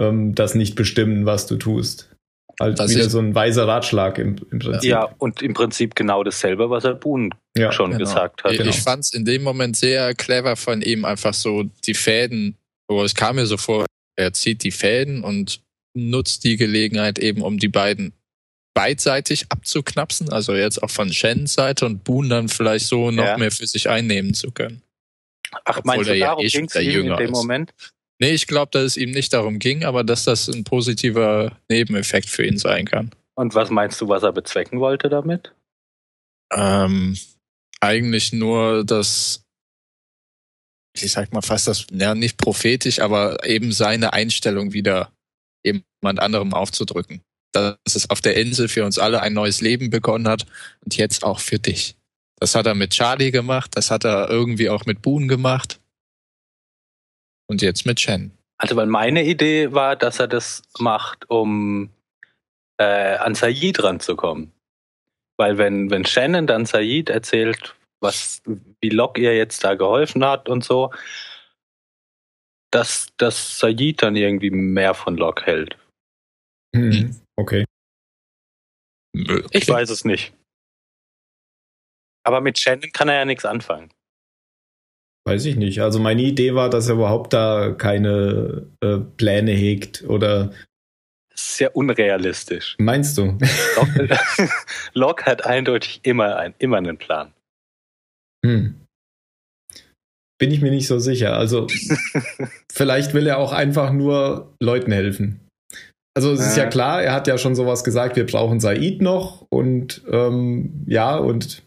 [0.00, 2.10] ähm, das nicht bestimmen, was du tust.
[2.60, 4.88] Halt was wieder so ein weiser Ratschlag im, im, Prinzip.
[4.88, 8.04] Ja, und im Prinzip genau dasselbe, was er Boone ja, schon genau.
[8.04, 8.52] gesagt hat.
[8.52, 8.70] Ich, genau.
[8.70, 12.56] ich fand es in dem Moment sehr clever von ihm, einfach so die Fäden,
[12.88, 15.60] wo es kam mir so vor, er zieht die Fäden und
[15.94, 18.12] nutzt die Gelegenheit eben, um die beiden
[18.74, 23.36] beidseitig abzuknapsen, also jetzt auch von Shens Seite und Boone dann vielleicht so noch ja.
[23.36, 24.82] mehr für sich einnehmen zu können.
[25.64, 27.30] Ach, Obwohl meinst du, darum ja eh ging es in dem ist.
[27.30, 27.74] Moment?
[28.20, 32.28] Nee, ich glaube, dass es ihm nicht darum ging, aber dass das ein positiver Nebeneffekt
[32.28, 33.10] für ihn sein kann.
[33.34, 35.54] Und was meinst du, was er bezwecken wollte damit?
[36.52, 37.16] Ähm,
[37.80, 39.42] eigentlich nur das,
[40.94, 45.10] ich sag mal fast das, ja, nicht prophetisch, aber eben seine Einstellung wieder
[45.64, 47.22] jemand anderem aufzudrücken.
[47.52, 50.46] Dass es auf der Insel für uns alle ein neues Leben begonnen hat
[50.84, 51.96] und jetzt auch für dich.
[52.36, 55.80] Das hat er mit Charlie gemacht, das hat er irgendwie auch mit Boone gemacht.
[57.46, 58.30] Und jetzt mit Chen.
[58.58, 61.90] Also, weil meine Idee war, dass er das macht, um
[62.78, 64.52] äh, an Said ranzukommen.
[65.36, 68.42] Weil wenn, wenn Shannon dann Said erzählt, was,
[68.80, 70.90] wie Locke ihr jetzt da geholfen hat und so,
[72.70, 75.76] dass, dass Said dann irgendwie mehr von Locke hält.
[76.74, 77.64] Hm, okay.
[79.50, 80.32] Ich weiß es nicht.
[82.24, 83.90] Aber mit Shannon kann er ja nichts anfangen.
[85.26, 85.80] Weiß ich nicht.
[85.82, 90.52] Also meine Idee war, dass er überhaupt da keine äh, Pläne hegt oder.
[91.34, 92.76] Sehr unrealistisch.
[92.78, 93.38] Meinst du?
[93.76, 94.18] Locke,
[94.92, 97.32] Locke hat eindeutig immer, ein, immer einen Plan.
[98.44, 98.86] Hm.
[100.40, 101.36] Bin ich mir nicht so sicher.
[101.36, 101.66] Also
[102.72, 105.40] vielleicht will er auch einfach nur Leuten helfen.
[106.16, 109.46] Also es ist ja klar, er hat ja schon sowas gesagt, wir brauchen Said noch
[109.48, 111.62] und ähm, ja und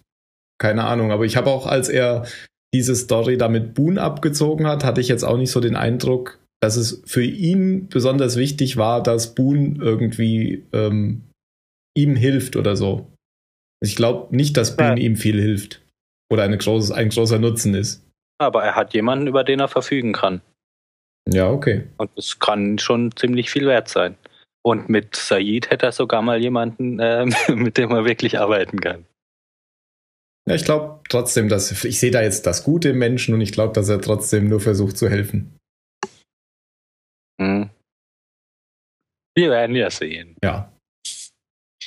[0.60, 1.12] keine Ahnung.
[1.12, 2.26] Aber ich habe auch, als er
[2.74, 6.76] diese Story damit Boone abgezogen hat, hatte ich jetzt auch nicht so den Eindruck, dass
[6.76, 11.24] es für ihn besonders wichtig war, dass Boone irgendwie ähm,
[11.96, 13.08] ihm hilft oder so.
[13.82, 15.06] Ich glaube nicht, dass Boone ja.
[15.06, 15.82] ihm viel hilft
[16.32, 18.03] oder eine großes, ein großer Nutzen ist.
[18.40, 20.42] Aber er hat jemanden, über den er verfügen kann.
[21.30, 21.88] Ja, okay.
[21.98, 24.18] Und es kann schon ziemlich viel wert sein.
[24.66, 29.06] Und mit Said hätte er sogar mal jemanden, äh, mit dem er wirklich arbeiten kann.
[30.48, 33.54] Ja, ich glaube trotzdem, dass ich sehe da jetzt das Gute im Menschen und ich
[33.54, 35.58] glaube, dass er trotzdem nur versucht zu helfen.
[37.40, 37.70] Hm.
[39.36, 40.36] Wir werden ja sehen.
[40.44, 40.73] Ja.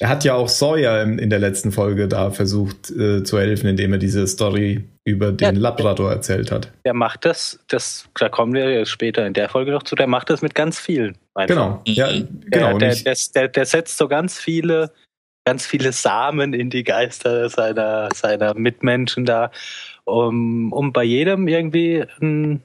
[0.01, 3.69] Er hat ja auch Sawyer in, in der letzten Folge da versucht äh, zu helfen,
[3.69, 6.73] indem er diese Story über den ja, Labrador erzählt hat.
[6.85, 10.31] Der macht das, das, da kommen wir später in der Folge noch zu, der macht
[10.31, 11.17] das mit ganz vielen.
[11.35, 11.55] Einfach.
[11.55, 12.09] Genau, ja,
[12.47, 12.79] genau.
[12.79, 14.91] Der, der, der, der, setzt so ganz viele
[15.47, 19.53] ganz viele Samen in die Geister seiner, seiner Mitmenschen da,
[20.05, 22.61] um, um bei jedem irgendwie um,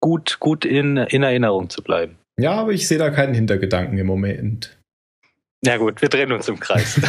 [0.00, 2.16] gut, gut in, in Erinnerung zu bleiben.
[2.38, 4.76] Ja, aber ich sehe da keinen Hintergedanken im Moment.
[5.64, 7.00] Ja gut, wir drehen uns im Kreis.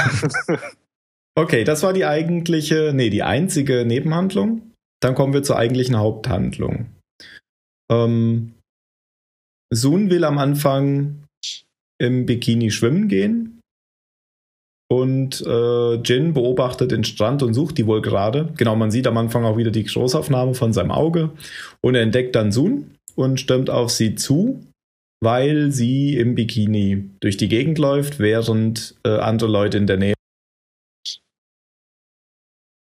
[1.36, 4.74] okay, das war die eigentliche, nee, die einzige Nebenhandlung.
[5.00, 6.88] Dann kommen wir zur eigentlichen Haupthandlung.
[7.92, 8.54] Ähm,
[9.74, 11.24] Sun will am Anfang
[12.00, 13.60] im Bikini schwimmen gehen.
[14.90, 18.54] Und äh, Jin beobachtet den Strand und sucht die wohl gerade.
[18.58, 21.32] Genau, man sieht am Anfang auch wieder die Großaufnahme von seinem Auge.
[21.82, 24.64] Und er entdeckt dann Sun und stürmt auf sie zu,
[25.24, 30.14] weil sie im Bikini durch die Gegend läuft, während äh, andere Leute in der Nähe.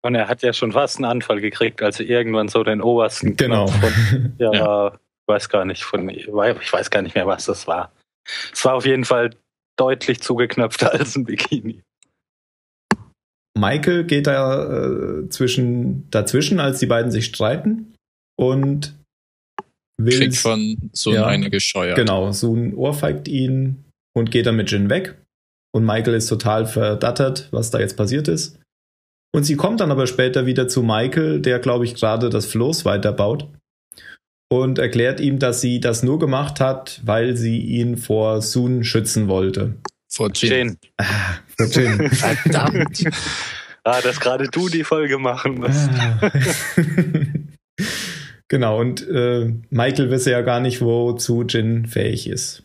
[0.01, 3.35] Und er hat ja schon fast einen Anfall gekriegt, als er irgendwann so den obersten
[3.35, 3.67] genau.
[3.67, 4.99] von, ja, ja.
[5.27, 7.91] weiß gar nicht von, ich weiß gar nicht mehr, was das war.
[8.53, 9.31] Es war auf jeden Fall
[9.77, 11.81] deutlich zugeknöpfter als ein Bikini.
[13.57, 17.93] Michael geht da äh, zwischen, dazwischen, als die beiden sich streiten
[18.37, 18.98] und
[19.99, 20.17] will.
[20.17, 21.95] Kriegt von Sun ja, eine gescheuert.
[21.95, 23.83] Genau, Sun ohrfeigt ihn
[24.13, 25.15] und geht dann mit Jin weg.
[25.71, 28.59] Und Michael ist total verdattert, was da jetzt passiert ist.
[29.31, 32.85] Und sie kommt dann aber später wieder zu Michael, der, glaube ich, gerade das Floß
[32.85, 33.47] weiterbaut.
[34.51, 39.27] Und erklärt ihm, dass sie das nur gemacht hat, weil sie ihn vor Sun schützen
[39.27, 39.75] wollte.
[40.11, 40.77] Vor Jin.
[40.97, 41.05] Ah,
[41.55, 42.09] vor Jin.
[42.11, 43.03] Verdammt.
[43.83, 45.87] ah, dass gerade du die Folge machen musst.
[48.49, 52.63] Genau, und äh, Michael wisse ja gar nicht, wozu Jin fähig ist.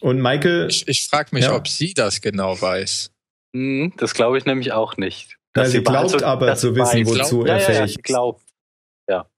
[0.00, 0.68] Und Michael.
[0.68, 1.54] Ich, ich frage mich, ja.
[1.54, 3.10] ob sie das genau weiß.
[3.54, 5.36] Hm, das glaube ich nämlich auch nicht.
[5.56, 7.96] Ja, sie glaubt also, aber zu wissen, wozu er fähig ist.
[7.96, 8.42] Ja, glaubt.
[9.08, 9.30] Ja.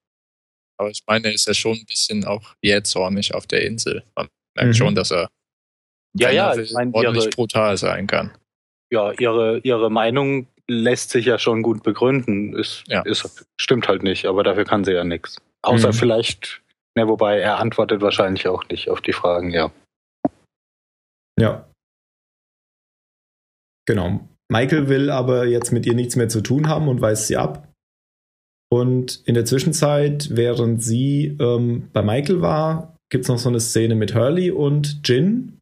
[0.81, 4.05] Aber ich meine, er ist ja schon ein bisschen auch jähzornig auf der Insel.
[4.17, 4.75] Man merkt mhm.
[4.75, 5.29] schon, dass er
[6.17, 8.37] ja, ja, ich meine, ordentlich ihre, brutal sein kann.
[8.91, 12.55] Ja, ihre, ihre Meinung lässt sich ja schon gut begründen.
[12.55, 13.03] Ist, ja.
[13.03, 15.41] ist, stimmt halt nicht, aber dafür kann sie ja nichts.
[15.63, 15.95] Außer mhm.
[15.95, 16.63] vielleicht,
[16.97, 19.71] ne, wobei er antwortet wahrscheinlich auch nicht auf die Fragen, ja.
[21.39, 21.69] Ja.
[23.87, 24.29] Genau.
[24.51, 27.69] Michael will aber jetzt mit ihr nichts mehr zu tun haben und weist sie ab.
[28.71, 33.61] Und in der Zwischenzeit, während sie ähm, bei Michael war, gibt es noch so eine
[33.61, 35.58] Szene mit Hurley und Jin,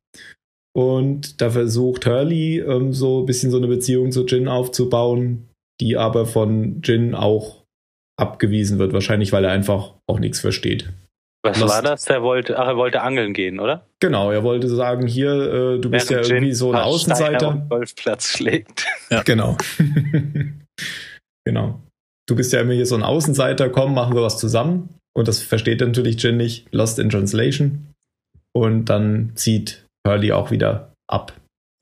[0.76, 5.48] und da versucht Hurley ähm, so ein bisschen so eine Beziehung zu Jin aufzubauen,
[5.80, 7.64] die aber von Jin auch
[8.18, 10.92] abgewiesen wird, wahrscheinlich weil er einfach auch nichts versteht.
[11.42, 11.74] Was Lost.
[11.74, 12.04] war das?
[12.04, 13.86] Der wollte, ach, er wollte angeln gehen, oder?
[14.00, 17.66] Genau, er wollte sagen, hier, äh, du bist Während ja irgendwie Jin so ein Außenseiter.
[17.70, 18.84] Golfplatz schlägt.
[19.08, 19.22] Ja.
[19.24, 19.56] Genau.
[21.46, 21.80] genau.
[22.28, 24.90] Du bist ja immer hier so ein Außenseiter, komm, machen wir was zusammen.
[25.16, 26.66] Und das versteht natürlich Jin nicht.
[26.70, 27.94] Lost in Translation.
[28.52, 31.32] Und dann zieht Hurley auch wieder ab.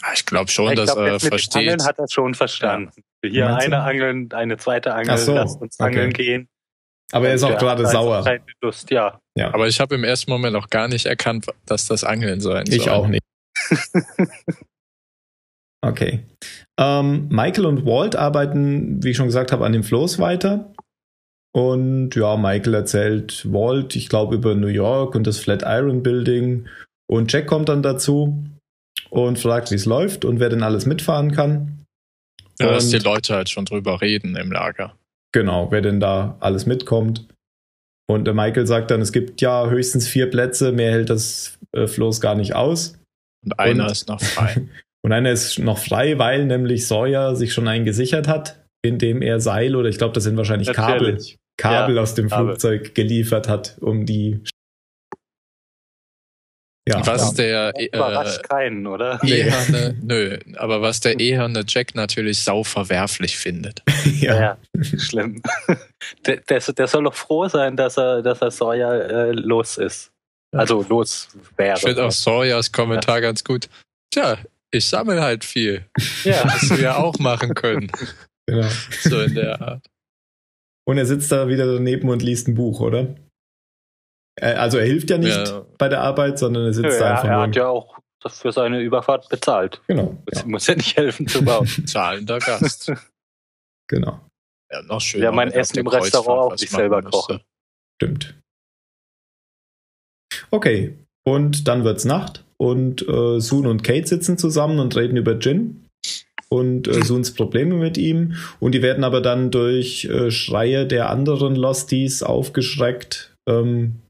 [0.03, 1.57] Ah, ich glaube schon, ich dass glaub, er versteht.
[1.57, 3.03] Angeln hat er schon verstanden.
[3.25, 3.31] Ja.
[3.31, 5.89] Hier eine Angeln, eine zweite Angeln, so, lass uns okay.
[5.89, 6.49] angeln gehen.
[7.13, 8.25] Aber er ist auch gerade sauer.
[8.61, 9.21] Lust, ja.
[9.37, 9.55] ja.
[9.55, 12.75] Aber ich habe im ersten Moment auch gar nicht erkannt, dass das Angeln sein soll.
[12.75, 13.23] Ich auch nicht.
[15.81, 16.25] okay.
[16.79, 20.73] Ähm, Michael und Walt arbeiten, wie ich schon gesagt habe, an dem Floß weiter.
[21.55, 26.67] Und ja, Michael erzählt Walt, ich glaube, über New York und das Flatiron Building
[27.07, 28.45] und Jack kommt dann dazu
[29.11, 31.85] und fragt, wie es läuft und wer denn alles mitfahren kann.
[32.61, 34.97] Ja, dass die Leute halt schon drüber reden im Lager.
[35.33, 37.27] Genau, wer denn da alles mitkommt.
[38.07, 41.87] Und der Michael sagt dann, es gibt ja höchstens vier Plätze, mehr hält das äh,
[41.87, 42.99] Floß gar nicht aus.
[43.45, 44.69] Und einer und, ist noch frei.
[45.03, 49.41] und einer ist noch frei, weil nämlich Sawyer sich schon einen gesichert hat, indem er
[49.41, 51.39] Seil oder ich glaube, das sind wahrscheinlich Natürlich.
[51.57, 52.47] Kabel, Kabel ja, aus dem Kabel.
[52.47, 54.41] Flugzeug geliefert hat, um die
[56.87, 57.35] ja, was ja.
[57.35, 59.19] der äh, überrascht keinen, oder?
[59.25, 63.83] Eherne, nö, aber was der eherne Jack natürlich sau verwerflich findet.
[64.21, 64.41] ja.
[64.41, 64.59] ja,
[64.99, 65.43] schlimm.
[66.27, 70.13] Der, der, der, soll doch froh sein, dass er, dass er Sawyer äh, los ist.
[70.55, 71.79] Also los wäre.
[71.79, 73.21] Ich finde auch Sawyers Kommentar ja.
[73.21, 73.71] ganz gut.
[74.13, 74.37] Tja,
[74.71, 75.87] ich sammle halt viel.
[76.25, 76.45] Ja.
[76.45, 77.91] Was wir ja auch machen können.
[78.47, 78.69] Genau.
[79.01, 79.87] So in der Art.
[80.87, 83.15] Und er sitzt da wieder daneben und liest ein Buch, oder?
[84.37, 85.65] Äh, also er hilft ja nicht ja.
[85.79, 87.41] bei der Arbeit, sondern er sitzt ja, da einfach er nur.
[87.41, 89.83] Er hat ja auch für seine Überfahrt bezahlt.
[89.87, 90.17] Genau.
[90.33, 90.45] Ja.
[90.47, 91.67] Muss ja nicht helfen zu bauen.
[91.87, 92.93] Zahlender Gast.
[93.89, 94.21] genau.
[94.71, 95.23] Ja, noch schön.
[95.23, 97.41] Ja, mein Essen im Restaurant auch sich selber kochen.
[97.97, 98.35] Stimmt.
[100.51, 100.99] Okay.
[101.27, 105.87] Und dann wird's Nacht und äh, Sun und Kate sitzen zusammen und reden über Jin
[106.49, 108.35] und äh, Suns Probleme mit ihm.
[108.61, 114.01] Und die werden aber dann durch äh, Schreie der anderen Losties aufgeschreckt, ähm,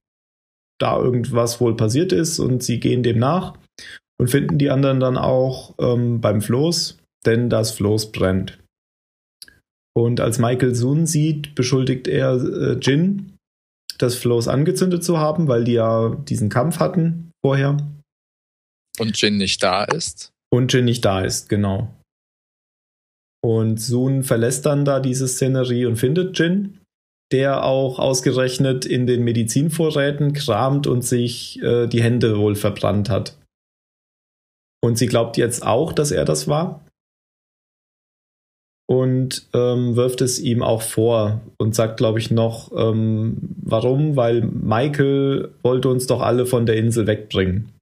[0.85, 3.57] da irgendwas wohl passiert ist und sie gehen dem nach
[4.20, 8.59] und finden die anderen dann auch ähm, beim Floß, denn das Floß brennt.
[9.97, 13.37] Und als Michael Sun sieht, beschuldigt er äh, Jin,
[13.99, 17.77] das Floß angezündet zu haben, weil die ja diesen Kampf hatten vorher.
[18.99, 20.31] Und Jin nicht da ist.
[20.53, 21.94] Und Jin nicht da ist, genau.
[23.42, 26.81] Und Sun verlässt dann da diese Szenerie und findet Jin,
[27.33, 33.37] der auch ausgerechnet in den Medizinvorräten kramt und sich äh, die Hände wohl verbrannt hat.
[34.83, 36.85] Und sie glaubt jetzt auch, dass er das war.
[38.87, 44.15] Und ähm, wirft es ihm auch vor und sagt, glaube ich, noch, ähm, warum?
[44.15, 47.73] Weil Michael wollte uns doch alle von der Insel wegbringen.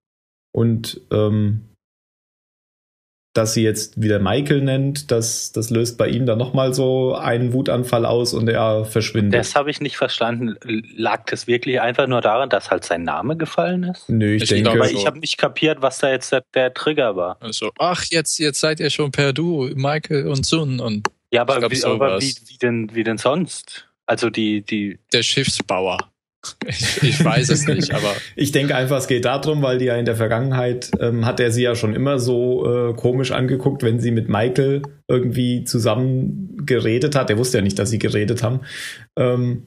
[0.55, 1.63] Und ähm,
[3.33, 7.55] dass sie jetzt wieder Michael nennt, das, das löst bei ihm dann nochmal so einen
[7.55, 9.39] Wutanfall aus und er verschwindet.
[9.41, 10.57] Das habe ich nicht verstanden.
[10.95, 14.09] Lag das wirklich einfach nur daran, dass halt sein Name gefallen ist?
[14.11, 14.71] Nö, ich, ich denke.
[14.73, 17.39] Aber ich habe nicht kapiert, was da jetzt der, der, Trigger war.
[17.41, 21.09] Also, ach, jetzt, jetzt seid ihr schon per Du, Michael und Sun und.
[21.31, 23.89] Ja, aber, wie, aber wie, wie, denn, wie denn sonst?
[24.05, 24.99] Also die, die.
[25.13, 26.12] Der Schiffsbauer.
[26.67, 28.15] Ich, ich, weiß es nicht, aber.
[28.37, 31.51] ich denke einfach, es geht darum, weil die ja in der Vergangenheit ähm, hat er
[31.51, 37.15] sie ja schon immer so äh, komisch angeguckt, wenn sie mit Michael irgendwie zusammen geredet
[37.15, 37.31] hat.
[37.31, 38.61] Er wusste ja nicht, dass sie geredet haben.
[39.17, 39.67] Ähm,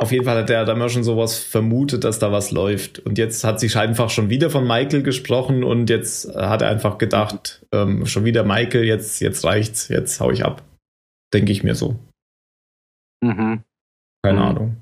[0.00, 3.00] auf jeden Fall hat er da immer schon sowas vermutet, dass da was läuft.
[3.00, 6.96] Und jetzt hat sie einfach schon wieder von Michael gesprochen und jetzt hat er einfach
[6.96, 10.62] gedacht, ähm, schon wieder Michael, jetzt, jetzt reicht's, jetzt hau ich ab.
[11.34, 11.98] Denke ich mir so.
[13.22, 13.62] Mhm.
[14.24, 14.44] Keine mhm.
[14.44, 14.76] Ahnung.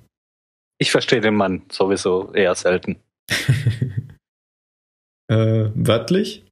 [0.78, 3.00] Ich verstehe den Mann sowieso eher selten.
[5.28, 6.44] äh, wörtlich?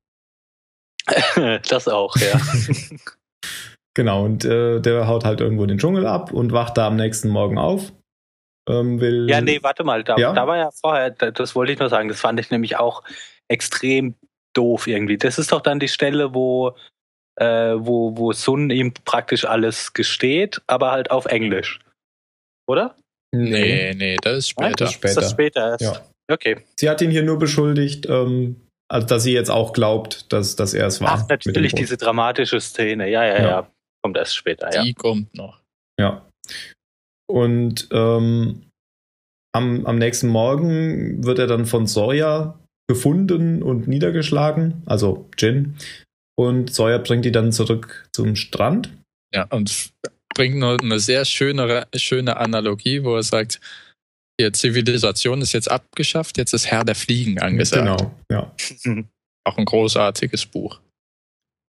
[1.69, 2.41] das auch, ja.
[3.95, 7.29] genau, und äh, der haut halt irgendwo den Dschungel ab und wacht da am nächsten
[7.29, 7.93] Morgen auf.
[8.69, 10.33] Ähm, will ja, nee, warte mal, da, ja?
[10.33, 13.05] da war ja vorher, das wollte ich nur sagen, das fand ich nämlich auch
[13.47, 14.17] extrem
[14.55, 15.19] doof irgendwie.
[15.19, 16.75] Das ist doch dann die Stelle, wo,
[17.37, 21.79] äh, wo, wo Sun ihm praktisch alles gesteht, aber halt auf Englisch.
[22.67, 22.97] Oder?
[23.39, 24.75] Nee, nee, das ist später.
[24.77, 25.09] Das ist später.
[25.09, 25.77] Ist das später?
[25.81, 26.07] Ja.
[26.31, 26.57] Okay.
[26.77, 28.57] Sie hat ihn hier nur beschuldigt, ähm,
[28.89, 31.21] also dass sie jetzt auch glaubt, dass, dass er es war.
[31.23, 33.09] Ach, natürlich diese dramatische Szene.
[33.11, 33.71] Ja, ja, ja, ja.
[34.03, 34.95] Kommt erst später, Die ja.
[34.95, 35.61] kommt noch.
[35.99, 36.27] Ja.
[37.29, 38.71] Und ähm,
[39.53, 45.77] am, am nächsten Morgen wird er dann von Sawyer gefunden und niedergeschlagen, also Jin.
[46.39, 48.91] Und Sawyer bringt die dann zurück zum Strand.
[49.35, 49.91] Ja, und
[50.37, 53.59] bringt noch eine sehr schöne, schöne Analogie, wo er sagt,
[54.39, 57.83] die Zivilisation ist jetzt abgeschafft, jetzt ist Herr der Fliegen angesagt.
[57.83, 58.55] Genau, ja.
[59.45, 60.81] Auch ein großartiges Buch.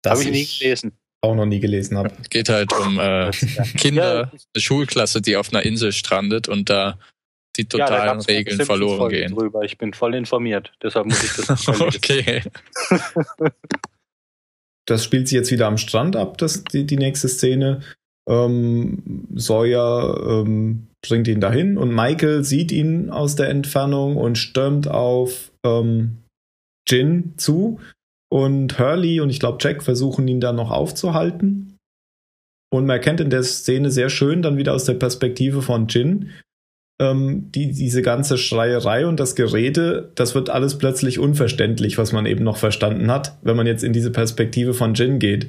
[0.07, 0.93] Habe ich nie gelesen.
[1.23, 2.11] Auch noch nie gelesen habe.
[2.31, 3.31] Geht halt um äh,
[3.77, 6.99] Kinder, eine Schulklasse, die auf einer Insel strandet und da
[7.57, 9.35] die totalen ja, Regeln verloren gehen.
[9.35, 9.63] Drüber.
[9.63, 11.69] Ich bin voll informiert, deshalb muss ich das.
[11.81, 12.43] okay.
[14.87, 17.83] das spielt sich jetzt wieder am Strand ab, das, die, die nächste Szene.
[18.29, 24.89] Ähm, Sawyer ähm, bringt ihn dahin und Michael sieht ihn aus der Entfernung und stürmt
[24.89, 26.19] auf ähm,
[26.89, 27.81] Jin zu.
[28.31, 31.77] Und Hurley und ich glaube Jack versuchen ihn dann noch aufzuhalten.
[32.73, 36.31] Und man erkennt in der Szene sehr schön dann wieder aus der Perspektive von Jin,
[37.01, 42.27] ähm, die, diese ganze Schreierei und das Gerede, das wird alles plötzlich unverständlich, was man
[42.27, 45.49] eben noch verstanden hat, wenn man jetzt in diese Perspektive von Jin geht.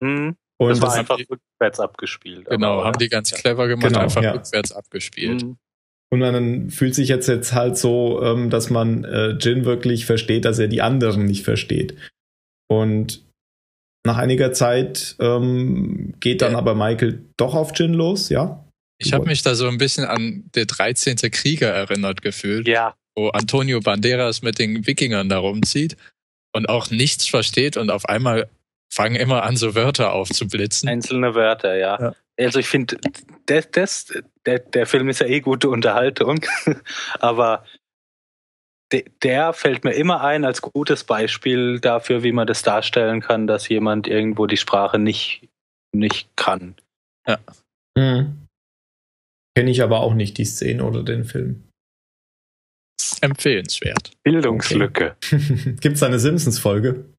[0.00, 0.36] Mhm.
[0.58, 1.18] Und das war das einfach
[1.62, 2.46] rückwärts abgespielt.
[2.48, 4.32] Genau, aber, haben die ganz clever gemacht, genau, einfach ja.
[4.32, 5.42] rückwärts abgespielt.
[5.42, 5.56] Mhm.
[6.10, 10.44] Und man fühlt sich jetzt, jetzt halt so, ähm, dass man äh, Jin wirklich versteht,
[10.44, 11.96] dass er die anderen nicht versteht.
[12.68, 13.24] Und
[14.04, 16.58] nach einiger Zeit ähm, geht dann ja.
[16.58, 18.64] aber Michael doch auf Jin los, ja?
[18.98, 21.16] Ich habe mich da so ein bisschen an der 13.
[21.16, 22.68] Krieger erinnert gefühlt.
[22.68, 22.94] Ja.
[23.16, 25.96] Wo Antonio Banderas mit den Wikingern da rumzieht
[26.54, 28.48] und auch nichts versteht und auf einmal
[28.92, 30.88] fangen immer an, so Wörter aufzublitzen.
[30.88, 31.98] Einzelne Wörter, ja.
[31.98, 32.14] ja.
[32.38, 32.98] Also ich finde,
[33.46, 34.12] das, das,
[34.44, 36.44] der, der Film ist ja eh gute Unterhaltung,
[37.18, 37.64] aber
[38.92, 43.46] de, der fällt mir immer ein als gutes Beispiel dafür, wie man das darstellen kann,
[43.46, 45.48] dass jemand irgendwo die Sprache nicht,
[45.92, 46.74] nicht kann.
[47.26, 47.38] Ja.
[47.96, 48.46] Mhm.
[49.56, 51.64] Kenne ich aber auch nicht die Szene oder den Film.
[53.20, 54.10] Empfehlenswert.
[54.22, 55.16] Bildungslücke.
[55.16, 55.76] Okay.
[55.80, 57.11] Gibt es eine Simpsons-Folge?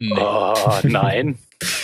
[0.00, 0.12] Nee.
[0.16, 1.38] Oh, nein.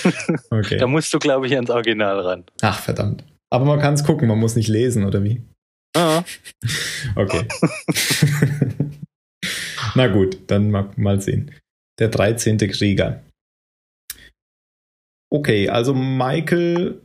[0.51, 0.79] okay.
[0.79, 2.45] Da musst du, glaube ich, ans Original ran.
[2.61, 3.25] Ach, verdammt.
[3.51, 5.43] Aber man kann es gucken, man muss nicht lesen, oder wie?
[5.97, 6.23] Ah.
[7.17, 7.49] Okay.
[9.95, 11.53] Na gut, dann mal, mal sehen.
[11.99, 12.59] Der 13.
[12.59, 13.23] Krieger.
[15.33, 17.01] Okay, also Michael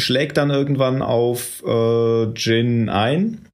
[0.00, 3.48] schlägt dann irgendwann auf äh, Jin ein,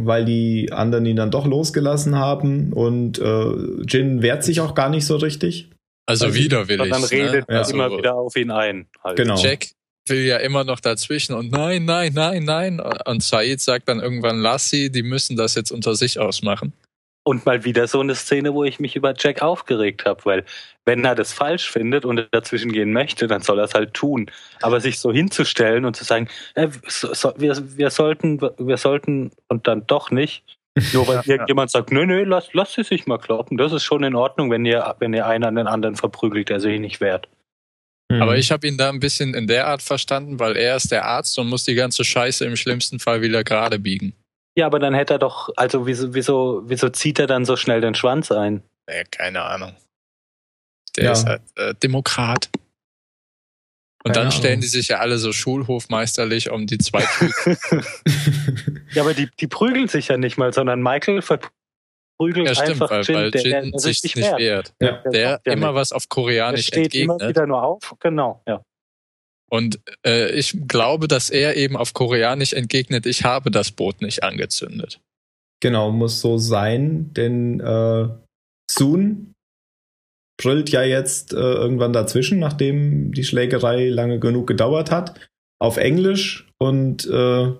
[0.00, 4.90] weil die anderen ihn dann doch losgelassen haben und äh, Jin wehrt sich auch gar
[4.90, 5.70] nicht so richtig.
[6.08, 6.90] Also, also widerwillig.
[6.90, 7.58] Dann redet ne?
[7.58, 8.86] also, immer wieder auf ihn ein.
[9.04, 9.16] Halt.
[9.16, 9.36] Genau.
[9.36, 9.66] Jack
[10.06, 12.80] will ja immer noch dazwischen und nein, nein, nein, nein.
[12.80, 16.72] Und Said sagt dann irgendwann, lass sie, die müssen das jetzt unter sich ausmachen.
[17.24, 20.44] Und mal wieder so eine Szene, wo ich mich über Jack aufgeregt habe, weil
[20.86, 24.30] wenn er das falsch findet und dazwischen gehen möchte, dann soll er es halt tun.
[24.62, 29.30] Aber sich so hinzustellen und zu sagen, äh, so, so, wir, wir sollten, wir sollten
[29.48, 30.42] und dann doch nicht,
[30.92, 33.56] nur weil irgendjemand sagt, nö, nö, lass, lass sie sich mal kloppen.
[33.56, 36.60] Das ist schon in Ordnung, wenn ihr, wenn ihr einen an den anderen verprügelt, der
[36.60, 37.28] sich nicht wehrt.
[38.10, 38.22] Mhm.
[38.22, 41.04] Aber ich habe ihn da ein bisschen in der Art verstanden, weil er ist der
[41.04, 44.14] Arzt und muss die ganze Scheiße im schlimmsten Fall wieder gerade biegen.
[44.56, 47.80] Ja, aber dann hätte er doch, also wieso, wieso, wieso zieht er dann so schnell
[47.80, 48.62] den Schwanz ein?
[48.90, 49.76] Ja, keine Ahnung.
[50.96, 51.12] Der ja.
[51.12, 52.48] ist halt äh, Demokrat.
[54.04, 57.00] Und dann stellen die sich ja alle so schulhofmeisterlich um die zwei
[58.92, 62.90] Ja, aber die, die prügeln sich ja nicht mal, sondern Michael verprügelt ja, stimmt, einfach
[62.90, 64.38] weil, Jin, weil der, Jin der, sich nicht wehrt.
[64.38, 64.74] wehrt.
[64.80, 65.10] Ja.
[65.10, 65.74] Der, der immer nicht.
[65.74, 67.20] was auf Koreanisch der steht entgegnet.
[67.20, 68.62] immer wieder nur auf, genau, ja.
[69.50, 74.22] Und äh, ich glaube, dass er eben auf Koreanisch entgegnet, ich habe das Boot nicht
[74.22, 75.00] angezündet.
[75.60, 78.08] Genau, muss so sein, denn äh,
[78.70, 79.34] Soon
[80.40, 85.18] brüllt ja jetzt äh, irgendwann dazwischen, nachdem die Schlägerei lange genug gedauert hat,
[85.60, 87.52] auf Englisch und äh,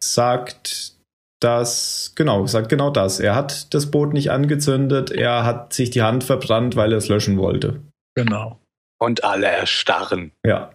[0.00, 0.94] sagt,
[1.40, 3.20] dass, genau, sagt genau das.
[3.20, 7.08] Er hat das Boot nicht angezündet, er hat sich die Hand verbrannt, weil er es
[7.08, 7.82] löschen wollte.
[8.16, 8.58] Genau.
[8.98, 10.32] Und alle erstarren.
[10.44, 10.72] Ja.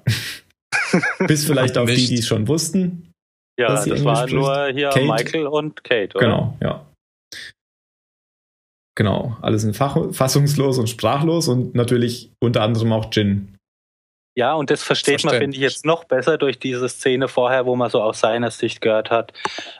[1.28, 3.12] Bis vielleicht auf die, die es schon wussten.
[3.60, 5.06] Ja, das war nur hier Kate.
[5.06, 6.26] Michael und Kate, oder?
[6.26, 6.86] Genau, ja.
[9.02, 13.58] Genau, alles in Fach fassungslos und sprachlos und natürlich unter anderem auch Jin.
[14.38, 17.76] Ja, und das versteht man, finde ich, jetzt noch besser durch diese Szene vorher, wo
[17.76, 19.34] man so aus seiner Sicht gehört hat,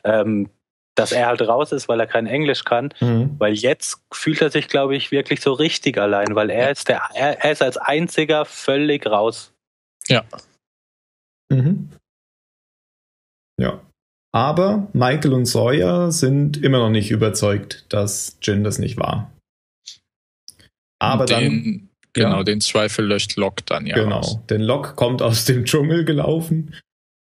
[0.04, 0.50] ähm,
[0.96, 2.96] dass er halt raus ist, weil er kein Englisch kann.
[3.00, 3.36] Mhm.
[3.38, 7.04] Weil jetzt fühlt er sich, glaube ich, wirklich so richtig allein, weil er ist der,
[7.14, 9.54] er, er ist als einziger völlig raus.
[10.08, 10.26] Ja.
[11.52, 11.92] Mhm.
[13.60, 13.82] Ja.
[14.34, 19.32] Aber Michael und Sawyer sind immer noch nicht überzeugt, dass Jin das nicht war.
[21.00, 21.90] Aber den, dann.
[22.14, 23.96] Genau, ja, den Zweifel löscht Locke dann ja.
[23.96, 24.20] Genau.
[24.20, 24.40] Aus.
[24.50, 26.76] Denn Locke kommt aus dem Dschungel gelaufen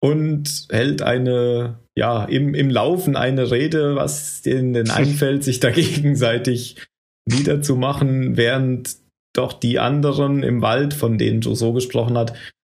[0.01, 6.77] und hält eine, ja, im, im Laufen eine Rede, was denen einfällt, sich da gegenseitig
[7.27, 8.97] niederzumachen, während
[9.35, 12.35] doch die anderen im Wald, von denen Joe so gesprochen hat,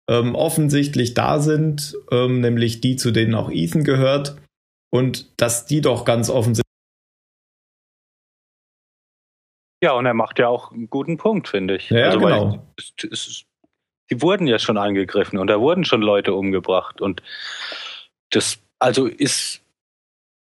[0.09, 4.37] ähm, offensichtlich da sind, ähm, nämlich die, zu denen auch Ethan gehört,
[4.93, 6.63] und dass die doch ganz offensichtlich.
[9.83, 11.89] Ja, und er macht ja auch einen guten Punkt, finde ich.
[11.89, 12.65] Ja, also, genau.
[12.77, 13.45] Es, es,
[14.09, 17.01] die wurden ja schon angegriffen und da wurden schon Leute umgebracht.
[17.01, 17.21] Und
[18.31, 19.61] das, also ist,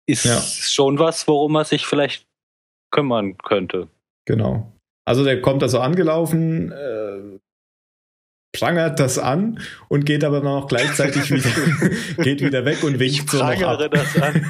[0.07, 0.41] ist ja.
[0.41, 2.27] schon was, worum man sich vielleicht
[2.91, 3.89] kümmern könnte.
[4.27, 4.73] Genau.
[5.07, 7.39] Also der kommt da so angelaufen, äh,
[8.55, 11.51] prangert das an und geht aber noch gleichzeitig wieder,
[12.23, 13.91] geht wieder weg und winkt ich so noch ab.
[13.91, 14.47] Das an.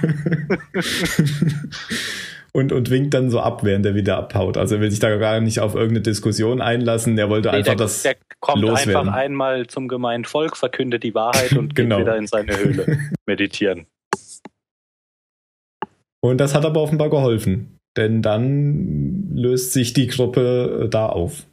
[2.53, 4.57] und, und winkt dann so ab, während er wieder abhaut.
[4.57, 7.19] Also er will sich da gar nicht auf irgendeine Diskussion einlassen.
[7.19, 9.09] Er wollte nee, einfach der, das der kommt loswerden.
[9.09, 11.97] einfach einmal zum gemeinen Volk, verkündet die Wahrheit und genau.
[11.97, 13.87] geht wieder in seine Höhle meditieren.
[16.21, 21.47] Und das hat aber offenbar geholfen, denn dann löst sich die Gruppe da auf.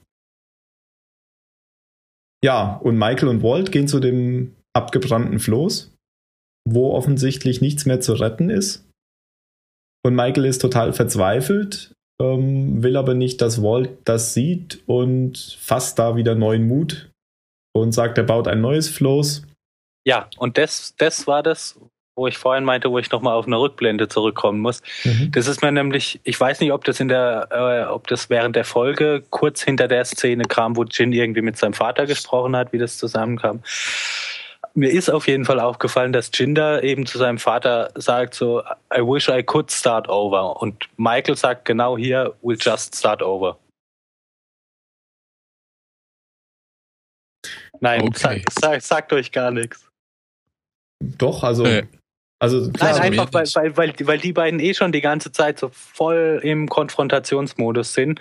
[2.44, 5.94] Ja, und Michael und Walt gehen zu dem abgebrannten Floß,
[6.68, 8.88] wo offensichtlich nichts mehr zu retten ist.
[10.04, 16.00] Und Michael ist total verzweifelt, ähm, will aber nicht, dass Walt das sieht und fasst
[16.00, 17.12] da wieder neuen Mut
[17.74, 19.46] und sagt, er baut ein neues Floß.
[20.06, 21.80] Ja, und das, das war das,
[22.22, 24.84] wo ich vorhin meinte, wo ich nochmal auf eine Rückblende zurückkommen muss.
[25.04, 25.32] Mhm.
[25.32, 28.56] Das ist mir nämlich, ich weiß nicht, ob das in der, äh, ob das während
[28.56, 32.72] der Folge kurz hinter der Szene kam, wo Jin irgendwie mit seinem Vater gesprochen hat,
[32.74, 33.64] wie das zusammenkam.
[34.76, 38.62] Mir ist auf jeden Fall aufgefallen, dass Jinder eben zu seinem Vater sagt so,
[38.96, 40.62] I wish I could start over.
[40.62, 43.58] Und Michael sagt genau hier, we'll just start over.
[47.80, 48.14] Nein, okay.
[48.16, 49.90] sagt, sagt, sagt euch gar nichts.
[51.02, 51.88] Doch, also äh.
[52.42, 55.60] Also klar, Nein, einfach weil, weil, weil, weil die beiden eh schon die ganze Zeit
[55.60, 58.20] so voll im Konfrontationsmodus sind.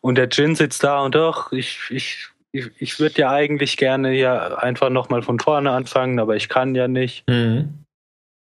[0.00, 4.12] Und der Jin sitzt da und doch, ich, ich, ich, ich würde ja eigentlich gerne
[4.12, 7.28] ja einfach nochmal von vorne anfangen, aber ich kann ja nicht.
[7.28, 7.84] Mhm.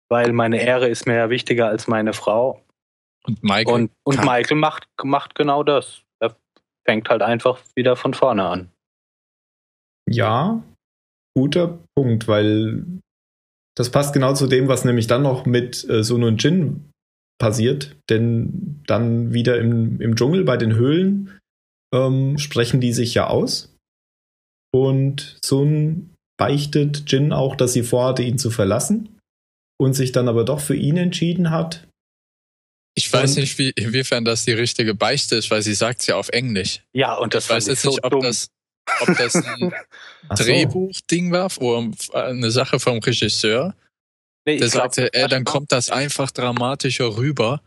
[0.08, 2.60] Weil meine Ehre ist mir ja wichtiger als meine Frau.
[3.24, 6.02] Und Michael, und, und Michael macht, macht genau das.
[6.18, 6.34] Er
[6.84, 8.70] fängt halt einfach wieder von vorne an.
[10.10, 10.60] Ja,
[11.36, 12.84] guter Punkt, weil
[13.76, 16.90] das passt genau zu dem, was nämlich dann noch mit äh, Sun und Jin
[17.38, 21.38] passiert, denn dann wieder im, im Dschungel bei den Höhlen
[21.92, 23.74] ähm, sprechen die sich ja aus.
[24.74, 29.18] Und Sun beichtet Jin auch, dass sie vorhatte, ihn zu verlassen
[29.78, 31.88] und sich dann aber doch für ihn entschieden hat.
[32.94, 36.06] Ich weiß und, nicht, wie, inwiefern das die richtige Beichte ist, weil sie sagt es
[36.06, 36.82] ja auf Englisch.
[36.94, 38.22] Ja, und das ich weiß jetzt so nicht, ob dumm.
[38.22, 38.48] das,
[39.00, 39.72] ob das ein
[40.28, 43.74] Drehbuchding war oder eine Sache vom Regisseur.
[44.44, 47.62] Nee, der sagte, glaub, ey, dann kommt das einfach dramatischer rüber.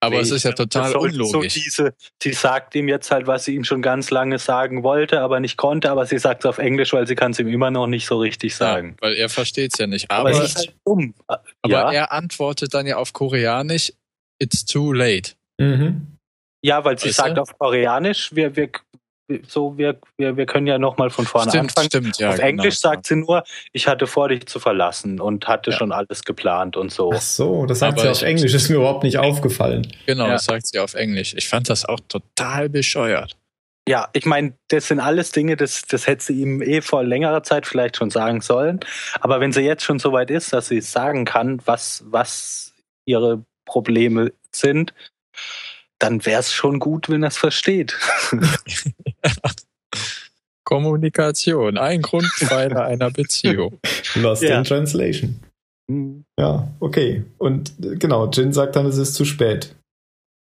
[0.00, 1.54] Aber nee, es ist ja total so, unlogisch.
[1.54, 5.20] So diese, sie sagt ihm jetzt halt, was sie ihm schon ganz lange sagen wollte,
[5.20, 7.72] aber nicht konnte, aber sie sagt es auf Englisch, weil sie kann es ihm immer
[7.72, 8.96] noch nicht so richtig sagen.
[9.00, 10.08] Ja, weil er versteht es ja nicht.
[10.10, 11.14] Aber, aber, ist halt dumm.
[11.26, 11.42] aber
[11.72, 11.92] ja.
[11.92, 13.92] er antwortet dann ja auf Koreanisch,
[14.38, 15.32] it's too late.
[15.58, 16.18] Mhm.
[16.62, 17.42] Ja, weil sie weißt sagt du?
[17.42, 18.70] auf Koreanisch, wir, wir,
[19.46, 21.88] so, wir, wir, wir können ja nochmal von vorne stimmt, anfangen.
[21.88, 25.46] Stimmt, ja, Auf genau, Englisch sagt sie nur, ich hatte vor, dich zu verlassen und
[25.46, 25.76] hatte ja.
[25.76, 27.12] schon alles geplant und so.
[27.12, 29.86] Ach so, das sagt Aber sie auf Englisch, ist mir überhaupt nicht aufgefallen.
[30.06, 30.32] Genau, ja.
[30.32, 31.34] das sagt sie auf Englisch.
[31.36, 33.36] Ich fand das auch total bescheuert.
[33.86, 37.42] Ja, ich meine, das sind alles Dinge, das, das hätte sie ihm eh vor längerer
[37.42, 38.80] Zeit vielleicht schon sagen sollen.
[39.20, 42.74] Aber wenn sie jetzt schon so weit ist, dass sie sagen kann, was, was
[43.06, 44.92] ihre Probleme sind,
[45.98, 47.96] dann wäre es schon gut, wenn er es versteht.
[50.64, 53.80] Kommunikation, ein Grundpfeiler einer Beziehung.
[54.16, 54.58] Lost ja.
[54.58, 55.40] in Translation.
[55.90, 56.24] Mhm.
[56.38, 57.24] Ja, okay.
[57.38, 59.74] Und äh, genau, Jin sagt dann, es ist zu spät.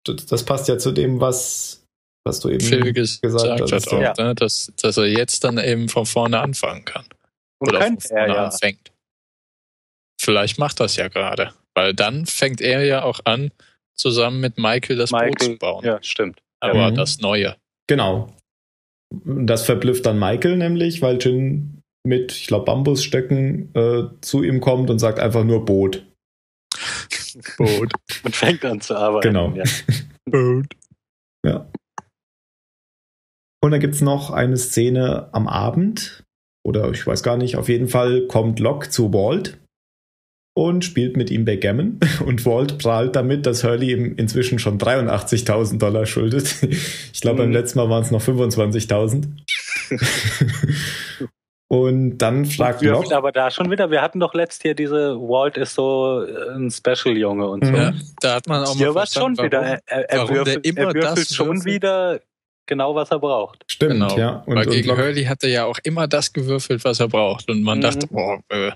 [0.04, 1.84] Das passt ja zu dem, was,
[2.26, 3.94] was du eben Phil gesagt, gesagt hast.
[3.94, 4.14] Auch, ja.
[4.18, 7.06] ne, dass, dass er jetzt dann eben von vorne anfangen kann.
[7.60, 8.46] Und Oder von vorne er, ja.
[8.46, 8.92] anfängt.
[10.20, 11.54] Vielleicht macht das ja gerade.
[11.76, 13.52] Weil dann fängt er ja auch an,
[13.96, 15.86] zusammen mit Michael das Michael, Boot zu bauen.
[15.86, 16.42] Ja, stimmt.
[16.60, 16.96] Aber mhm.
[16.96, 17.56] das Neue.
[17.88, 18.36] Genau.
[19.14, 24.90] Das verblüfft dann Michael nämlich, weil Jin mit, ich glaube, Bambusstöcken äh, zu ihm kommt
[24.90, 26.06] und sagt einfach nur Boot.
[27.58, 27.92] Boot.
[28.24, 29.28] und fängt an zu arbeiten.
[29.28, 29.54] Genau.
[29.56, 29.64] Ja.
[30.26, 30.68] Boot.
[31.46, 31.70] Ja.
[33.64, 36.24] Und dann gibt es noch eine Szene am Abend,
[36.66, 39.60] oder ich weiß gar nicht, auf jeden Fall kommt Locke zu Walt
[40.56, 42.00] und spielt mit ihm Backgammon.
[42.26, 46.56] Und Walt prahlt damit, dass Hurley ihm inzwischen schon 83.000 Dollar schuldet.
[47.14, 47.46] Ich glaube, mhm.
[47.48, 49.26] beim letzten Mal waren es noch 25.000.
[51.68, 53.16] und dann fragt wir Locke.
[53.16, 56.70] Aber da schon wieder, wir hatten doch letzt hier diese, Walt ist so äh, ein
[56.70, 57.74] Special-Junge und so.
[57.74, 59.82] Ja, da hat man auch hier mal schon wieder.
[59.86, 61.66] Er, er, würfelt, er würfelt schon würfelt.
[61.66, 62.20] wieder
[62.66, 63.64] genau, was er braucht.
[63.68, 64.18] Stimmt, genau.
[64.18, 64.44] ja.
[64.46, 67.50] Und, Weil gegen und Hurley hat er ja auch immer das gewürfelt, was er braucht.
[67.50, 67.84] Und man mhm.
[67.84, 68.72] dachte, boah, äh,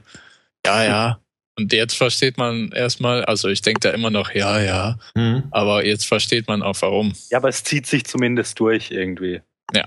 [0.66, 1.20] ja, ja,
[1.60, 5.44] und jetzt versteht man erstmal, also ich denke da immer noch, ja, ja, mhm.
[5.52, 7.14] aber jetzt versteht man auch warum.
[7.30, 9.42] Ja, aber es zieht sich zumindest durch irgendwie.
[9.74, 9.86] Ja.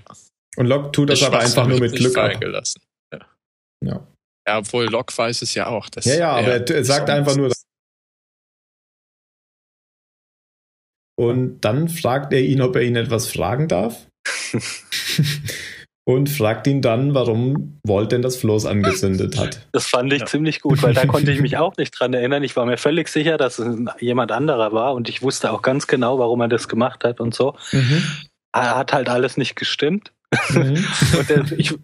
[0.57, 2.83] Und Locke tut das aber einfach nur mit Glück freigelassen.
[3.11, 3.21] Ja.
[3.83, 4.07] ja.
[4.47, 5.89] Ja, obwohl Locke weiß es ja auch.
[6.03, 7.51] ja, ja, aber er, er sagt einfach nur.
[11.19, 14.09] Und dann fragt er ihn, ob er ihn etwas fragen darf.
[16.05, 19.67] und fragt ihn dann, warum Walt denn das Floß angezündet hat.
[19.73, 20.27] Das fand ich ja.
[20.27, 22.43] ziemlich gut, weil da konnte ich mich auch nicht dran erinnern.
[22.43, 25.87] Ich war mir völlig sicher, dass es jemand anderer war und ich wusste auch ganz
[25.87, 27.55] genau, warum er das gemacht hat und so.
[27.71, 28.03] Mhm.
[28.53, 30.13] Hat halt alles nicht gestimmt.
[30.51, 30.85] Mhm.
[31.19, 31.75] und der, ich,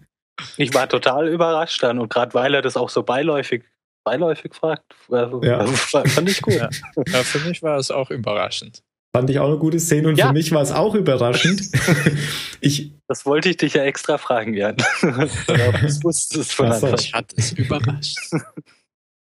[0.57, 3.63] ich war total überrascht dann und gerade weil er das auch so beiläufig
[4.05, 5.65] beiläufig fragt, also, ja.
[5.67, 6.55] fand ich gut.
[6.55, 6.69] Ja.
[6.95, 8.81] ja, für mich war es auch überraschend.
[9.15, 10.27] Fand ich auch eine gute Szene und ja.
[10.27, 11.63] für mich war es auch überraschend.
[12.61, 14.77] ich, das wollte ich dich ja extra fragen, Jan.
[15.47, 16.93] das wusstest von Anfang.
[16.93, 18.17] Ich hatte es überrascht.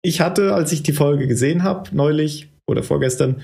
[0.02, 3.42] Ich hatte, als ich die Folge gesehen habe, neulich oder vorgestern,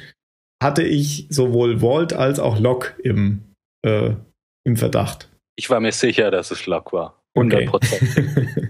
[0.63, 3.43] hatte ich sowohl Walt als auch Locke im,
[3.85, 4.15] äh,
[4.65, 5.29] im Verdacht.
[5.57, 7.23] Ich war mir sicher, dass es Locke war.
[7.35, 8.03] 100 Prozent.
[8.11, 8.69] Okay.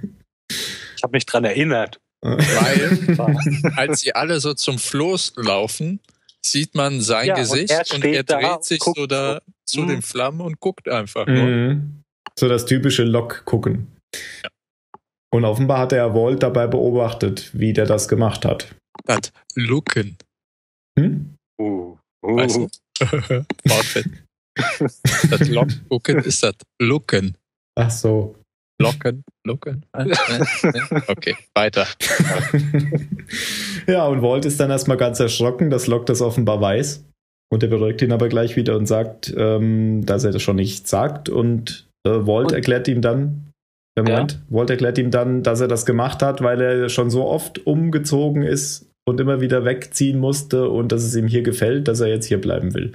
[0.96, 2.00] ich habe mich dran erinnert.
[2.22, 6.00] Weil, als sie alle so zum Floß laufen,
[6.50, 9.88] sieht man sein ja, Gesicht und er, und er dreht sich so da zu mhm.
[9.88, 11.26] den Flammen und guckt einfach.
[11.26, 12.02] Mhm.
[12.38, 13.96] So das typische Lock gucken.
[14.42, 14.50] Ja.
[15.32, 18.74] Und offenbar hat er Walt dabei beobachtet, wie der das gemacht hat.
[19.04, 20.16] Das Looken.
[20.98, 21.34] Hm?
[21.60, 22.36] Uh, uh.
[22.36, 22.68] Weißt du?
[25.30, 27.36] das Lock gucken ist das Looken.
[27.78, 28.36] Ach so.
[28.80, 29.86] Locken, locken.
[31.08, 31.86] Okay, weiter.
[33.86, 37.04] ja, und Walt ist dann erstmal ganz erschrocken, dass Locke das offenbar weiß.
[37.50, 40.88] Und er beruhigt ihn aber gleich wieder und sagt, ähm, dass er das schon nicht
[40.88, 41.28] sagt.
[41.28, 42.54] Und äh, Walt und?
[42.54, 43.52] erklärt ihm dann,
[43.96, 44.38] äh, Moment, ja.
[44.50, 48.42] Walt erklärt ihm dann, dass er das gemacht hat, weil er schon so oft umgezogen
[48.42, 52.26] ist und immer wieder wegziehen musste und dass es ihm hier gefällt, dass er jetzt
[52.26, 52.92] hier bleiben will.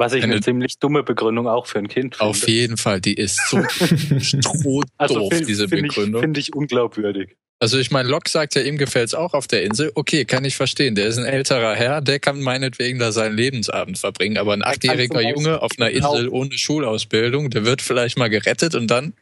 [0.00, 2.30] Was ich eine, eine, ziemlich dumme Begründung auch für ein Kind finde.
[2.30, 6.22] Auf jeden Fall, die ist so strohdoof, also find, diese find Begründung.
[6.22, 7.36] Finde ich unglaubwürdig.
[7.62, 9.92] Also ich meine, Locke sagt ja, ihm gefällt's auch auf der Insel.
[9.94, 10.94] Okay, kann ich verstehen.
[10.94, 14.38] Der ist ein älterer Herr, der kann meinetwegen da seinen Lebensabend verbringen.
[14.38, 18.86] Aber ein achtjähriger Junge auf einer Insel ohne Schulausbildung, der wird vielleicht mal gerettet und
[18.86, 19.12] dann...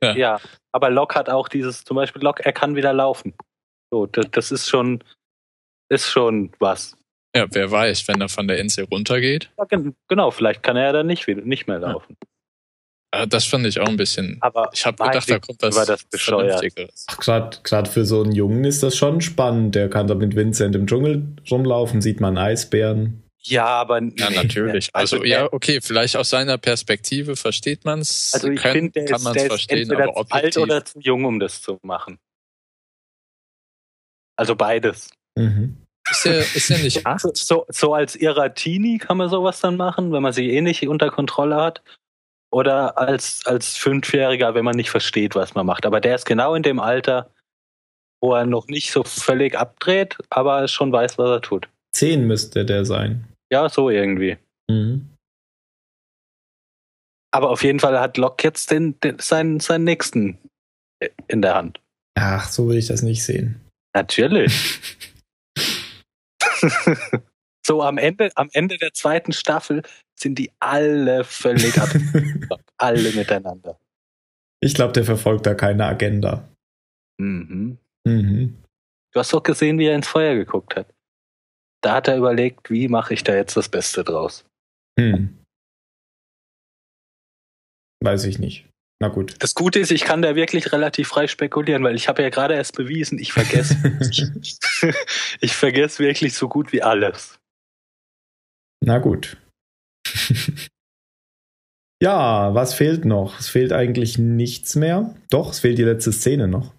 [0.00, 0.40] Ja, ja
[0.70, 3.34] aber Locke hat auch dieses, zum Beispiel Locke, er kann wieder laufen.
[3.90, 5.02] So, das, das ist schon,
[5.88, 6.96] ist schon was.
[7.36, 9.50] Ja, wer weiß, wenn er von der Insel runtergeht.
[9.58, 9.66] Ja,
[10.08, 12.16] genau, vielleicht kann er ja dann nicht, nicht mehr laufen.
[12.20, 13.26] Ja.
[13.26, 14.36] Das fand ich auch ein bisschen.
[14.40, 17.06] Aber ich habe gedacht, da kommt was war das Vernünftiges.
[17.16, 19.74] Gerade für so einen Jungen ist das schon spannend.
[19.74, 23.22] Der kann da mit Vincent im Dschungel rumlaufen, sieht man Eisbären.
[23.40, 24.02] Ja, aber.
[24.16, 24.90] Ja, natürlich.
[24.92, 28.32] Also, also ja, okay, vielleicht aus seiner Perspektive versteht man es.
[28.34, 30.32] Also, ich finde, kann man es verstehen, aber objektiv.
[30.34, 32.18] alt oder zu jung, um das zu machen.
[34.36, 35.10] Also beides.
[35.34, 35.87] Mhm.
[36.10, 37.36] Ist ja, ist ja nicht acht.
[37.36, 41.10] So, so als Iratini kann man sowas dann machen, wenn man sie eh nicht unter
[41.10, 41.82] Kontrolle hat.
[42.50, 45.84] Oder als, als Fünfjähriger, wenn man nicht versteht, was man macht.
[45.84, 47.30] Aber der ist genau in dem Alter,
[48.22, 51.68] wo er noch nicht so völlig abdreht, aber schon weiß, was er tut.
[51.92, 53.28] Zehn müsste der sein.
[53.52, 54.38] Ja, so irgendwie.
[54.70, 55.10] Mhm.
[57.30, 60.38] Aber auf jeden Fall hat Locke jetzt den, den, seinen, seinen nächsten
[61.28, 61.80] in der Hand.
[62.18, 63.60] Ach, so will ich das nicht sehen.
[63.94, 64.80] Natürlich.
[67.66, 69.82] so am Ende, am Ende der zweiten Staffel
[70.18, 71.88] sind die alle völlig ab.
[72.76, 73.78] alle miteinander.
[74.60, 76.48] Ich glaube, der verfolgt da keine Agenda.
[77.20, 77.78] Mhm.
[78.04, 78.62] Mhm.
[79.12, 80.92] Du hast doch gesehen, wie er ins Feuer geguckt hat.
[81.82, 84.44] Da hat er überlegt, wie mache ich da jetzt das Beste draus.
[84.98, 85.38] Hm.
[88.02, 88.67] Weiß ich nicht.
[89.00, 89.36] Na gut.
[89.38, 92.54] Das Gute ist, ich kann da wirklich relativ frei spekulieren, weil ich habe ja gerade
[92.54, 93.76] erst bewiesen, ich vergesse.
[95.40, 97.38] ich vergesse wirklich so gut wie alles.
[98.84, 99.36] Na gut.
[102.02, 103.38] ja, was fehlt noch?
[103.38, 105.14] Es fehlt eigentlich nichts mehr.
[105.30, 106.74] Doch, es fehlt die letzte Szene noch.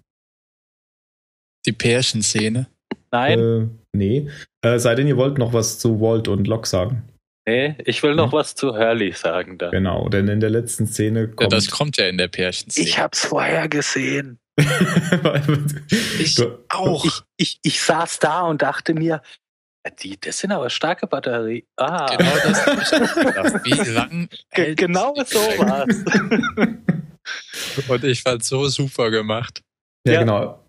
[1.66, 2.66] Die Pärchenszene?
[3.10, 3.38] Nein.
[3.38, 4.30] Äh, nee.
[4.62, 7.09] Äh, sei denn, ihr wollt noch was zu Walt und Locke sagen.
[7.50, 8.38] Nee, ich will noch hm?
[8.38, 9.70] was zu Hurley sagen da.
[9.70, 11.40] Genau, denn in der letzten Szene kommt.
[11.40, 12.86] Ja, das kommt ja in der Pärchenszene.
[12.86, 14.38] Ich hab's vorher gesehen.
[16.20, 17.04] ich auch.
[17.04, 19.20] Ich, ich, ich saß da und dachte mir,
[20.00, 21.66] die, das sind aber starke Batterien.
[21.76, 22.14] Ah.
[22.16, 23.64] Genau das habe ich gedacht.
[23.64, 24.28] Wie lang?
[24.76, 26.04] Genau so war's.
[27.88, 29.60] und ich fand so super gemacht.
[30.06, 30.20] Ja, ja.
[30.20, 30.64] genau.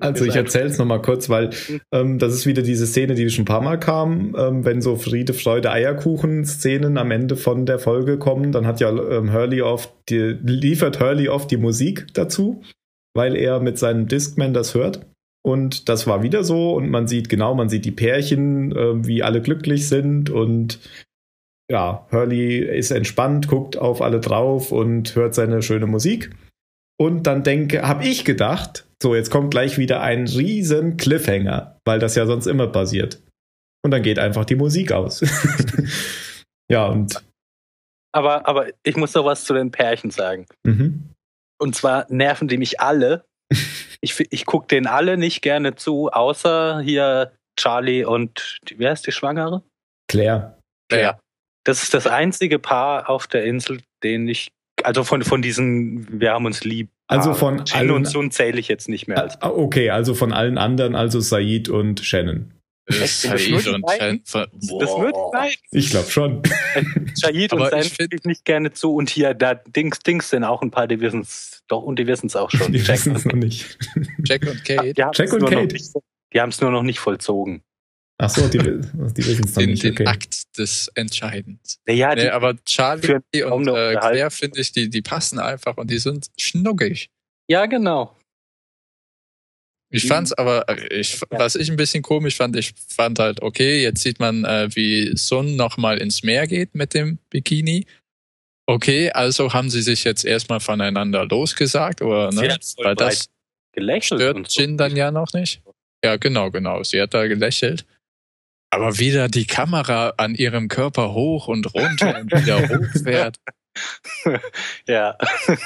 [0.00, 1.80] Also ich erzähle es nochmal kurz, weil mhm.
[1.92, 4.96] ähm, das ist wieder diese Szene, die schon ein paar Mal kam, ähm, wenn so
[4.96, 9.92] Friede, Freude, Eierkuchen-Szenen am Ende von der Folge kommen, dann hat ja ähm, Hurley oft,
[10.08, 12.62] die, liefert Hurley oft die Musik dazu,
[13.14, 15.06] weil er mit seinem Discman das hört.
[15.42, 19.22] Und das war wieder so und man sieht genau, man sieht die Pärchen, äh, wie
[19.22, 20.80] alle glücklich sind und
[21.70, 26.30] ja, Hurley ist entspannt, guckt auf alle drauf und hört seine schöne Musik.
[26.98, 31.98] Und dann denke, habe ich gedacht, so, jetzt kommt gleich wieder ein riesen Cliffhanger, weil
[31.98, 33.22] das ja sonst immer passiert.
[33.84, 35.20] Und dann geht einfach die Musik aus.
[36.70, 37.22] ja, und.
[38.12, 40.46] Aber, aber ich muss noch was zu den Pärchen sagen.
[40.64, 41.10] Mhm.
[41.60, 43.26] Und zwar nerven die mich alle.
[44.00, 49.12] ich ich gucke denen alle nicht gerne zu, außer hier Charlie und wer ist die
[49.12, 49.62] Schwangere?
[50.10, 50.58] Claire.
[50.88, 51.20] Claire.
[51.66, 54.50] Das ist das einzige Paar auf der Insel, den ich
[54.82, 56.90] also von, von diesen, wir haben uns lieb.
[57.06, 57.90] Also von ah, allen.
[57.90, 59.40] und Sun zähle ich jetzt nicht mehr als.
[59.42, 62.54] Ah, okay, also von allen anderen, also Said und Shannon.
[62.88, 64.22] Said und Shannon.
[64.24, 65.56] Das die beiden.
[65.70, 66.42] Ich glaube schon.
[67.14, 70.62] Said und Shannon finde ich nicht gerne zu und hier, da Dings, Dings sind auch
[70.62, 72.72] ein paar, die wissen es doch und die wissen es auch schon.
[72.72, 73.78] Die wissen es noch nicht.
[74.24, 74.92] Jack und Kate.
[74.96, 75.76] Jack und Kate.
[76.32, 77.62] die haben es nur noch nicht vollzogen.
[78.18, 79.82] Ach so, die, die wissen es noch den, nicht.
[79.82, 81.80] Den Akt des Entscheidens.
[81.88, 85.98] Ja, nee, aber Charlie und äh, Claire, finde ich, die, die passen einfach und die
[85.98, 87.08] sind schnuckig.
[87.48, 88.16] Ja, genau.
[89.90, 93.82] Ich fand's aber, äh, ich, was ich ein bisschen komisch fand, ich fand halt, okay,
[93.82, 97.86] jetzt sieht man, äh, wie Sun nochmal ins Meer geht mit dem Bikini.
[98.66, 102.56] Okay, also haben sie sich jetzt erstmal voneinander losgesagt, oder, ne?
[102.78, 103.28] Weil das
[104.00, 105.62] stört Jin dann ja noch nicht.
[106.04, 106.82] Ja, genau, genau.
[106.82, 107.84] Sie hat da gelächelt.
[108.74, 113.38] Aber wieder die Kamera an ihrem Körper hoch und runter und wieder hochfährt.
[114.88, 115.16] ja.
[115.46, 115.60] Das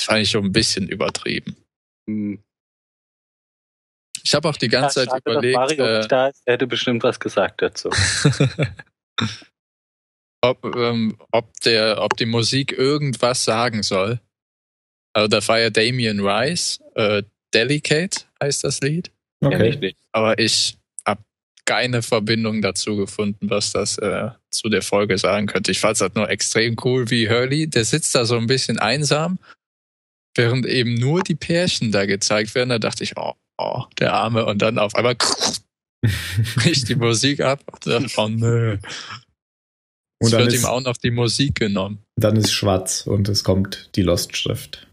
[0.00, 1.54] fand ich schon ein bisschen übertrieben.
[2.08, 2.42] Hm.
[4.24, 5.56] Ich habe auch die ganze ja, Zeit schade, überlegt.
[5.56, 7.90] Mario äh, da ist, er hätte bestimmt was gesagt dazu.
[10.40, 14.20] ob, ähm, ob, der, ob die Musik irgendwas sagen soll.
[15.12, 19.12] Also da war ja Damien Rice, äh, Delicate heißt das Lied.
[19.42, 19.94] Okay.
[20.12, 20.78] Aber ich
[21.66, 25.72] keine Verbindung dazu gefunden, was das äh, zu der Folge sagen könnte.
[25.72, 28.78] Ich fand es halt nur extrem cool, wie Hurley, der sitzt da so ein bisschen
[28.78, 29.38] einsam,
[30.34, 32.70] während eben nur die Pärchen da gezeigt werden.
[32.70, 34.46] Da dachte ich, oh, oh der Arme.
[34.46, 35.16] Und dann auf einmal
[36.54, 37.62] bricht die Musik ab.
[38.16, 38.78] Oh nö.
[40.18, 42.02] Und dann wird ist, ihm auch noch die Musik genommen.
[42.16, 44.88] Dann ist schwarz und es kommt die Lost-Schrift.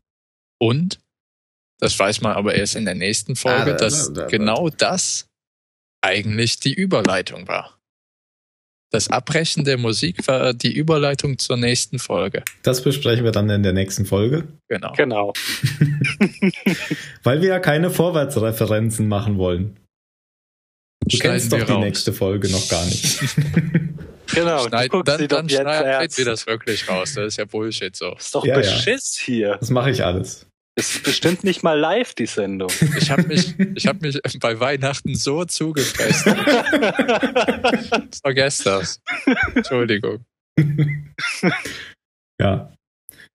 [0.60, 1.00] Und,
[1.80, 4.70] das weiß man aber erst in der nächsten Folge, ah, dass da, da, da, genau
[4.70, 5.30] das
[6.04, 7.80] eigentlich die Überleitung war.
[8.92, 12.44] Das Abbrechen der Musik war die Überleitung zur nächsten Folge.
[12.62, 14.48] Das besprechen wir dann in der nächsten Folge.
[14.68, 14.94] Genau.
[14.96, 15.34] Genau.
[17.24, 19.80] Weil wir ja keine Vorwärtsreferenzen machen wollen.
[21.06, 21.84] Du Schneiden kennst doch die raus.
[21.84, 23.20] nächste Folge noch gar nicht.
[24.34, 24.68] Genau.
[24.68, 27.14] Schneid, dann dann jetzt schneiden wir das wirklich raus.
[27.14, 28.12] Das ist ja Bullshit so.
[28.12, 28.60] Das ist doch Ja, ja.
[28.62, 29.58] Beschiss hier.
[29.60, 30.48] Das mache ich alles.
[30.76, 32.72] Ist bestimmt nicht mal live, die Sendung.
[32.98, 36.24] Ich habe mich, ich hab mich bei Weihnachten so zugepresst.
[38.24, 39.00] Vergesst das.
[39.54, 40.26] Entschuldigung.
[42.42, 42.74] Ja.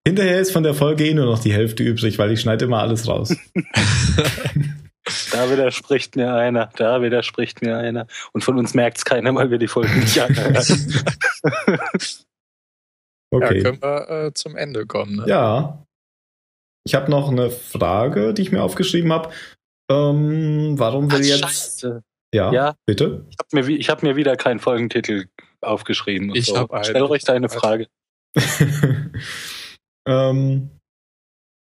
[0.07, 2.81] Hinterher ist von der Folge eh nur noch die Hälfte übrig, weil ich schneide immer
[2.81, 3.35] alles raus.
[5.33, 8.07] Da widerspricht mir einer, da widerspricht mir einer.
[8.33, 10.53] Und von uns merkt es keiner, weil wir die Folge nicht anhören.
[10.53, 11.89] Ja,
[13.31, 13.63] Okay.
[13.63, 15.17] können wir äh, zum Ende kommen.
[15.17, 15.25] Ne?
[15.27, 15.83] Ja.
[16.89, 19.31] Ich habe noch eine Frage, die ich mir aufgeschrieben habe.
[19.91, 21.43] Ähm, warum will Ach, jetzt.
[21.43, 22.03] Scheiße.
[22.35, 22.77] Ja, Ja.
[22.87, 23.27] bitte?
[23.29, 25.27] Ich habe mir, ich hab mir wieder keinen Folgentitel
[25.61, 26.31] aufgeschrieben.
[26.31, 26.57] Und Ich so.
[26.57, 26.85] hab einen.
[26.85, 27.89] Stell euch deine Frage.
[30.09, 30.71] ähm,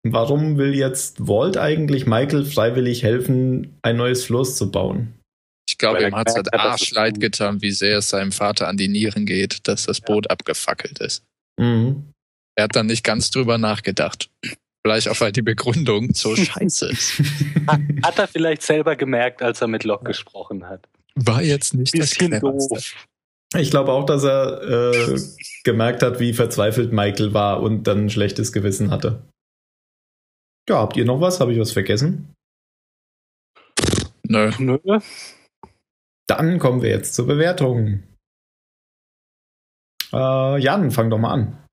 [0.04, 5.18] warum will jetzt Walt eigentlich Michael freiwillig helfen, ein neues Floß zu bauen?
[5.68, 8.76] Ich glaube, er ihm hat es halt arschleid getan, wie sehr es seinem Vater an
[8.76, 11.24] die Nieren geht, dass das Boot abgefackelt ist.
[11.58, 12.12] Mhm.
[12.56, 14.30] Er hat dann nicht ganz drüber nachgedacht.
[14.86, 17.18] Vielleicht auch, weil die Begründung so scheiße ist.
[17.66, 20.88] Hat, hat er vielleicht selber gemerkt, als er mit Locke gesprochen hat.
[21.16, 22.74] War jetzt nicht Bisschen das Cleverste.
[22.76, 23.06] doof.
[23.56, 25.20] Ich glaube auch, dass er äh,
[25.64, 29.24] gemerkt hat, wie verzweifelt Michael war und dann ein schlechtes Gewissen hatte.
[30.68, 31.40] Ja, habt ihr noch was?
[31.40, 32.32] Habe ich was vergessen?
[34.28, 34.52] Nö.
[34.58, 34.78] Nö.
[36.28, 38.04] Dann kommen wir jetzt zur Bewertung.
[40.12, 41.65] Äh, Jan, fang doch mal an.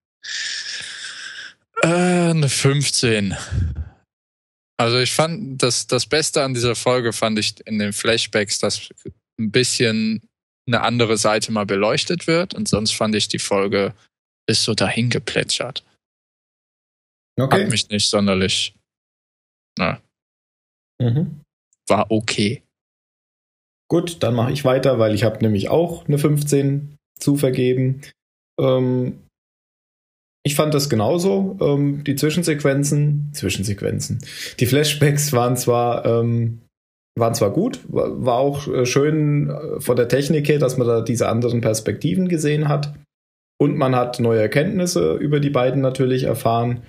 [2.34, 3.36] Eine 15.
[4.78, 8.90] Also ich fand, das, das Beste an dieser Folge fand ich in den Flashbacks, dass
[9.40, 10.28] ein bisschen
[10.68, 13.94] eine andere Seite mal beleuchtet wird und sonst fand ich die Folge
[14.50, 15.86] ist so dahin geplätschert.
[17.40, 17.64] Okay.
[17.64, 18.74] Hat mich nicht sonderlich,
[21.00, 21.42] Mhm.
[21.88, 22.64] war okay.
[23.90, 28.02] Gut, dann mache ich weiter, weil ich habe nämlich auch eine 15 zu vergeben.
[28.60, 29.24] Ähm,
[30.44, 31.58] ich fand das genauso.
[31.62, 34.20] Ähm, die Zwischensequenzen, Zwischensequenzen,
[34.60, 36.60] die Flashbacks waren zwar ähm,
[37.16, 41.02] waren zwar gut, war, auch äh, schön äh, von der Technik her, dass man da
[41.02, 42.94] diese anderen Perspektiven gesehen hat
[43.60, 46.84] und man hat neue Erkenntnisse über die beiden natürlich erfahren.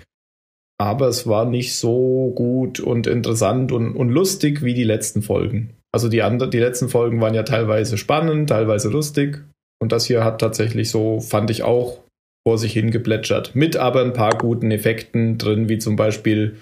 [0.76, 5.76] Aber es war nicht so gut und interessant und, und lustig wie die letzten Folgen.
[5.92, 9.44] Also die, andre, die letzten Folgen waren ja teilweise spannend, teilweise lustig.
[9.80, 12.00] Und das hier hat tatsächlich so, fand ich auch,
[12.47, 13.55] vor sich hingeplätschert.
[13.55, 16.61] Mit aber ein paar guten Effekten drin, wie zum Beispiel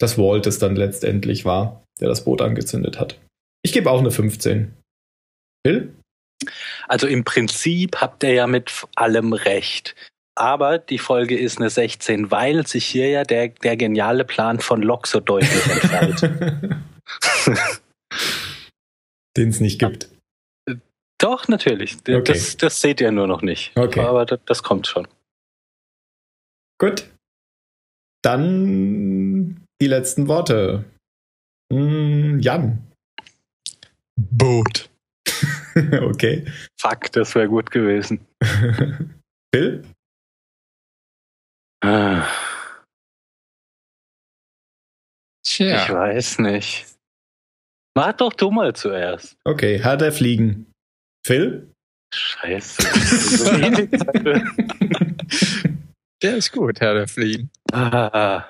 [0.00, 3.18] das Walt, das dann letztendlich war, der das Boot angezündet hat.
[3.62, 4.74] Ich gebe auch eine 15.
[5.66, 5.92] Phil?
[6.86, 9.94] Also im Prinzip habt ihr ja mit allem recht.
[10.36, 14.82] Aber die Folge ist eine 16, weil sich hier ja der, der geniale Plan von
[14.82, 16.30] Locke so deutlich entfaltet.
[19.36, 20.08] Den es nicht gibt.
[21.20, 21.96] Doch, natürlich.
[22.08, 22.22] Okay.
[22.24, 23.72] Das, das seht ihr nur noch nicht.
[23.76, 24.00] Okay.
[24.00, 25.08] Aber das, das kommt schon.
[26.80, 27.10] Gut.
[28.22, 30.84] Dann die letzten Worte.
[31.72, 32.84] Hm, Jan.
[34.16, 34.90] Boot.
[36.02, 36.44] okay.
[36.80, 38.26] Fuck, das wäre gut gewesen.
[39.54, 39.84] Phil?
[41.80, 42.26] Ah,
[45.44, 45.88] Ich Tja.
[45.88, 46.86] weiß nicht.
[47.96, 49.36] Mach doch du mal zuerst.
[49.44, 50.72] Okay, Herr der Fliegen.
[51.24, 51.72] Phil?
[52.14, 52.82] Scheiße.
[56.22, 57.50] Der ist gut, Herr der Fliegen.
[57.72, 58.44] Ah.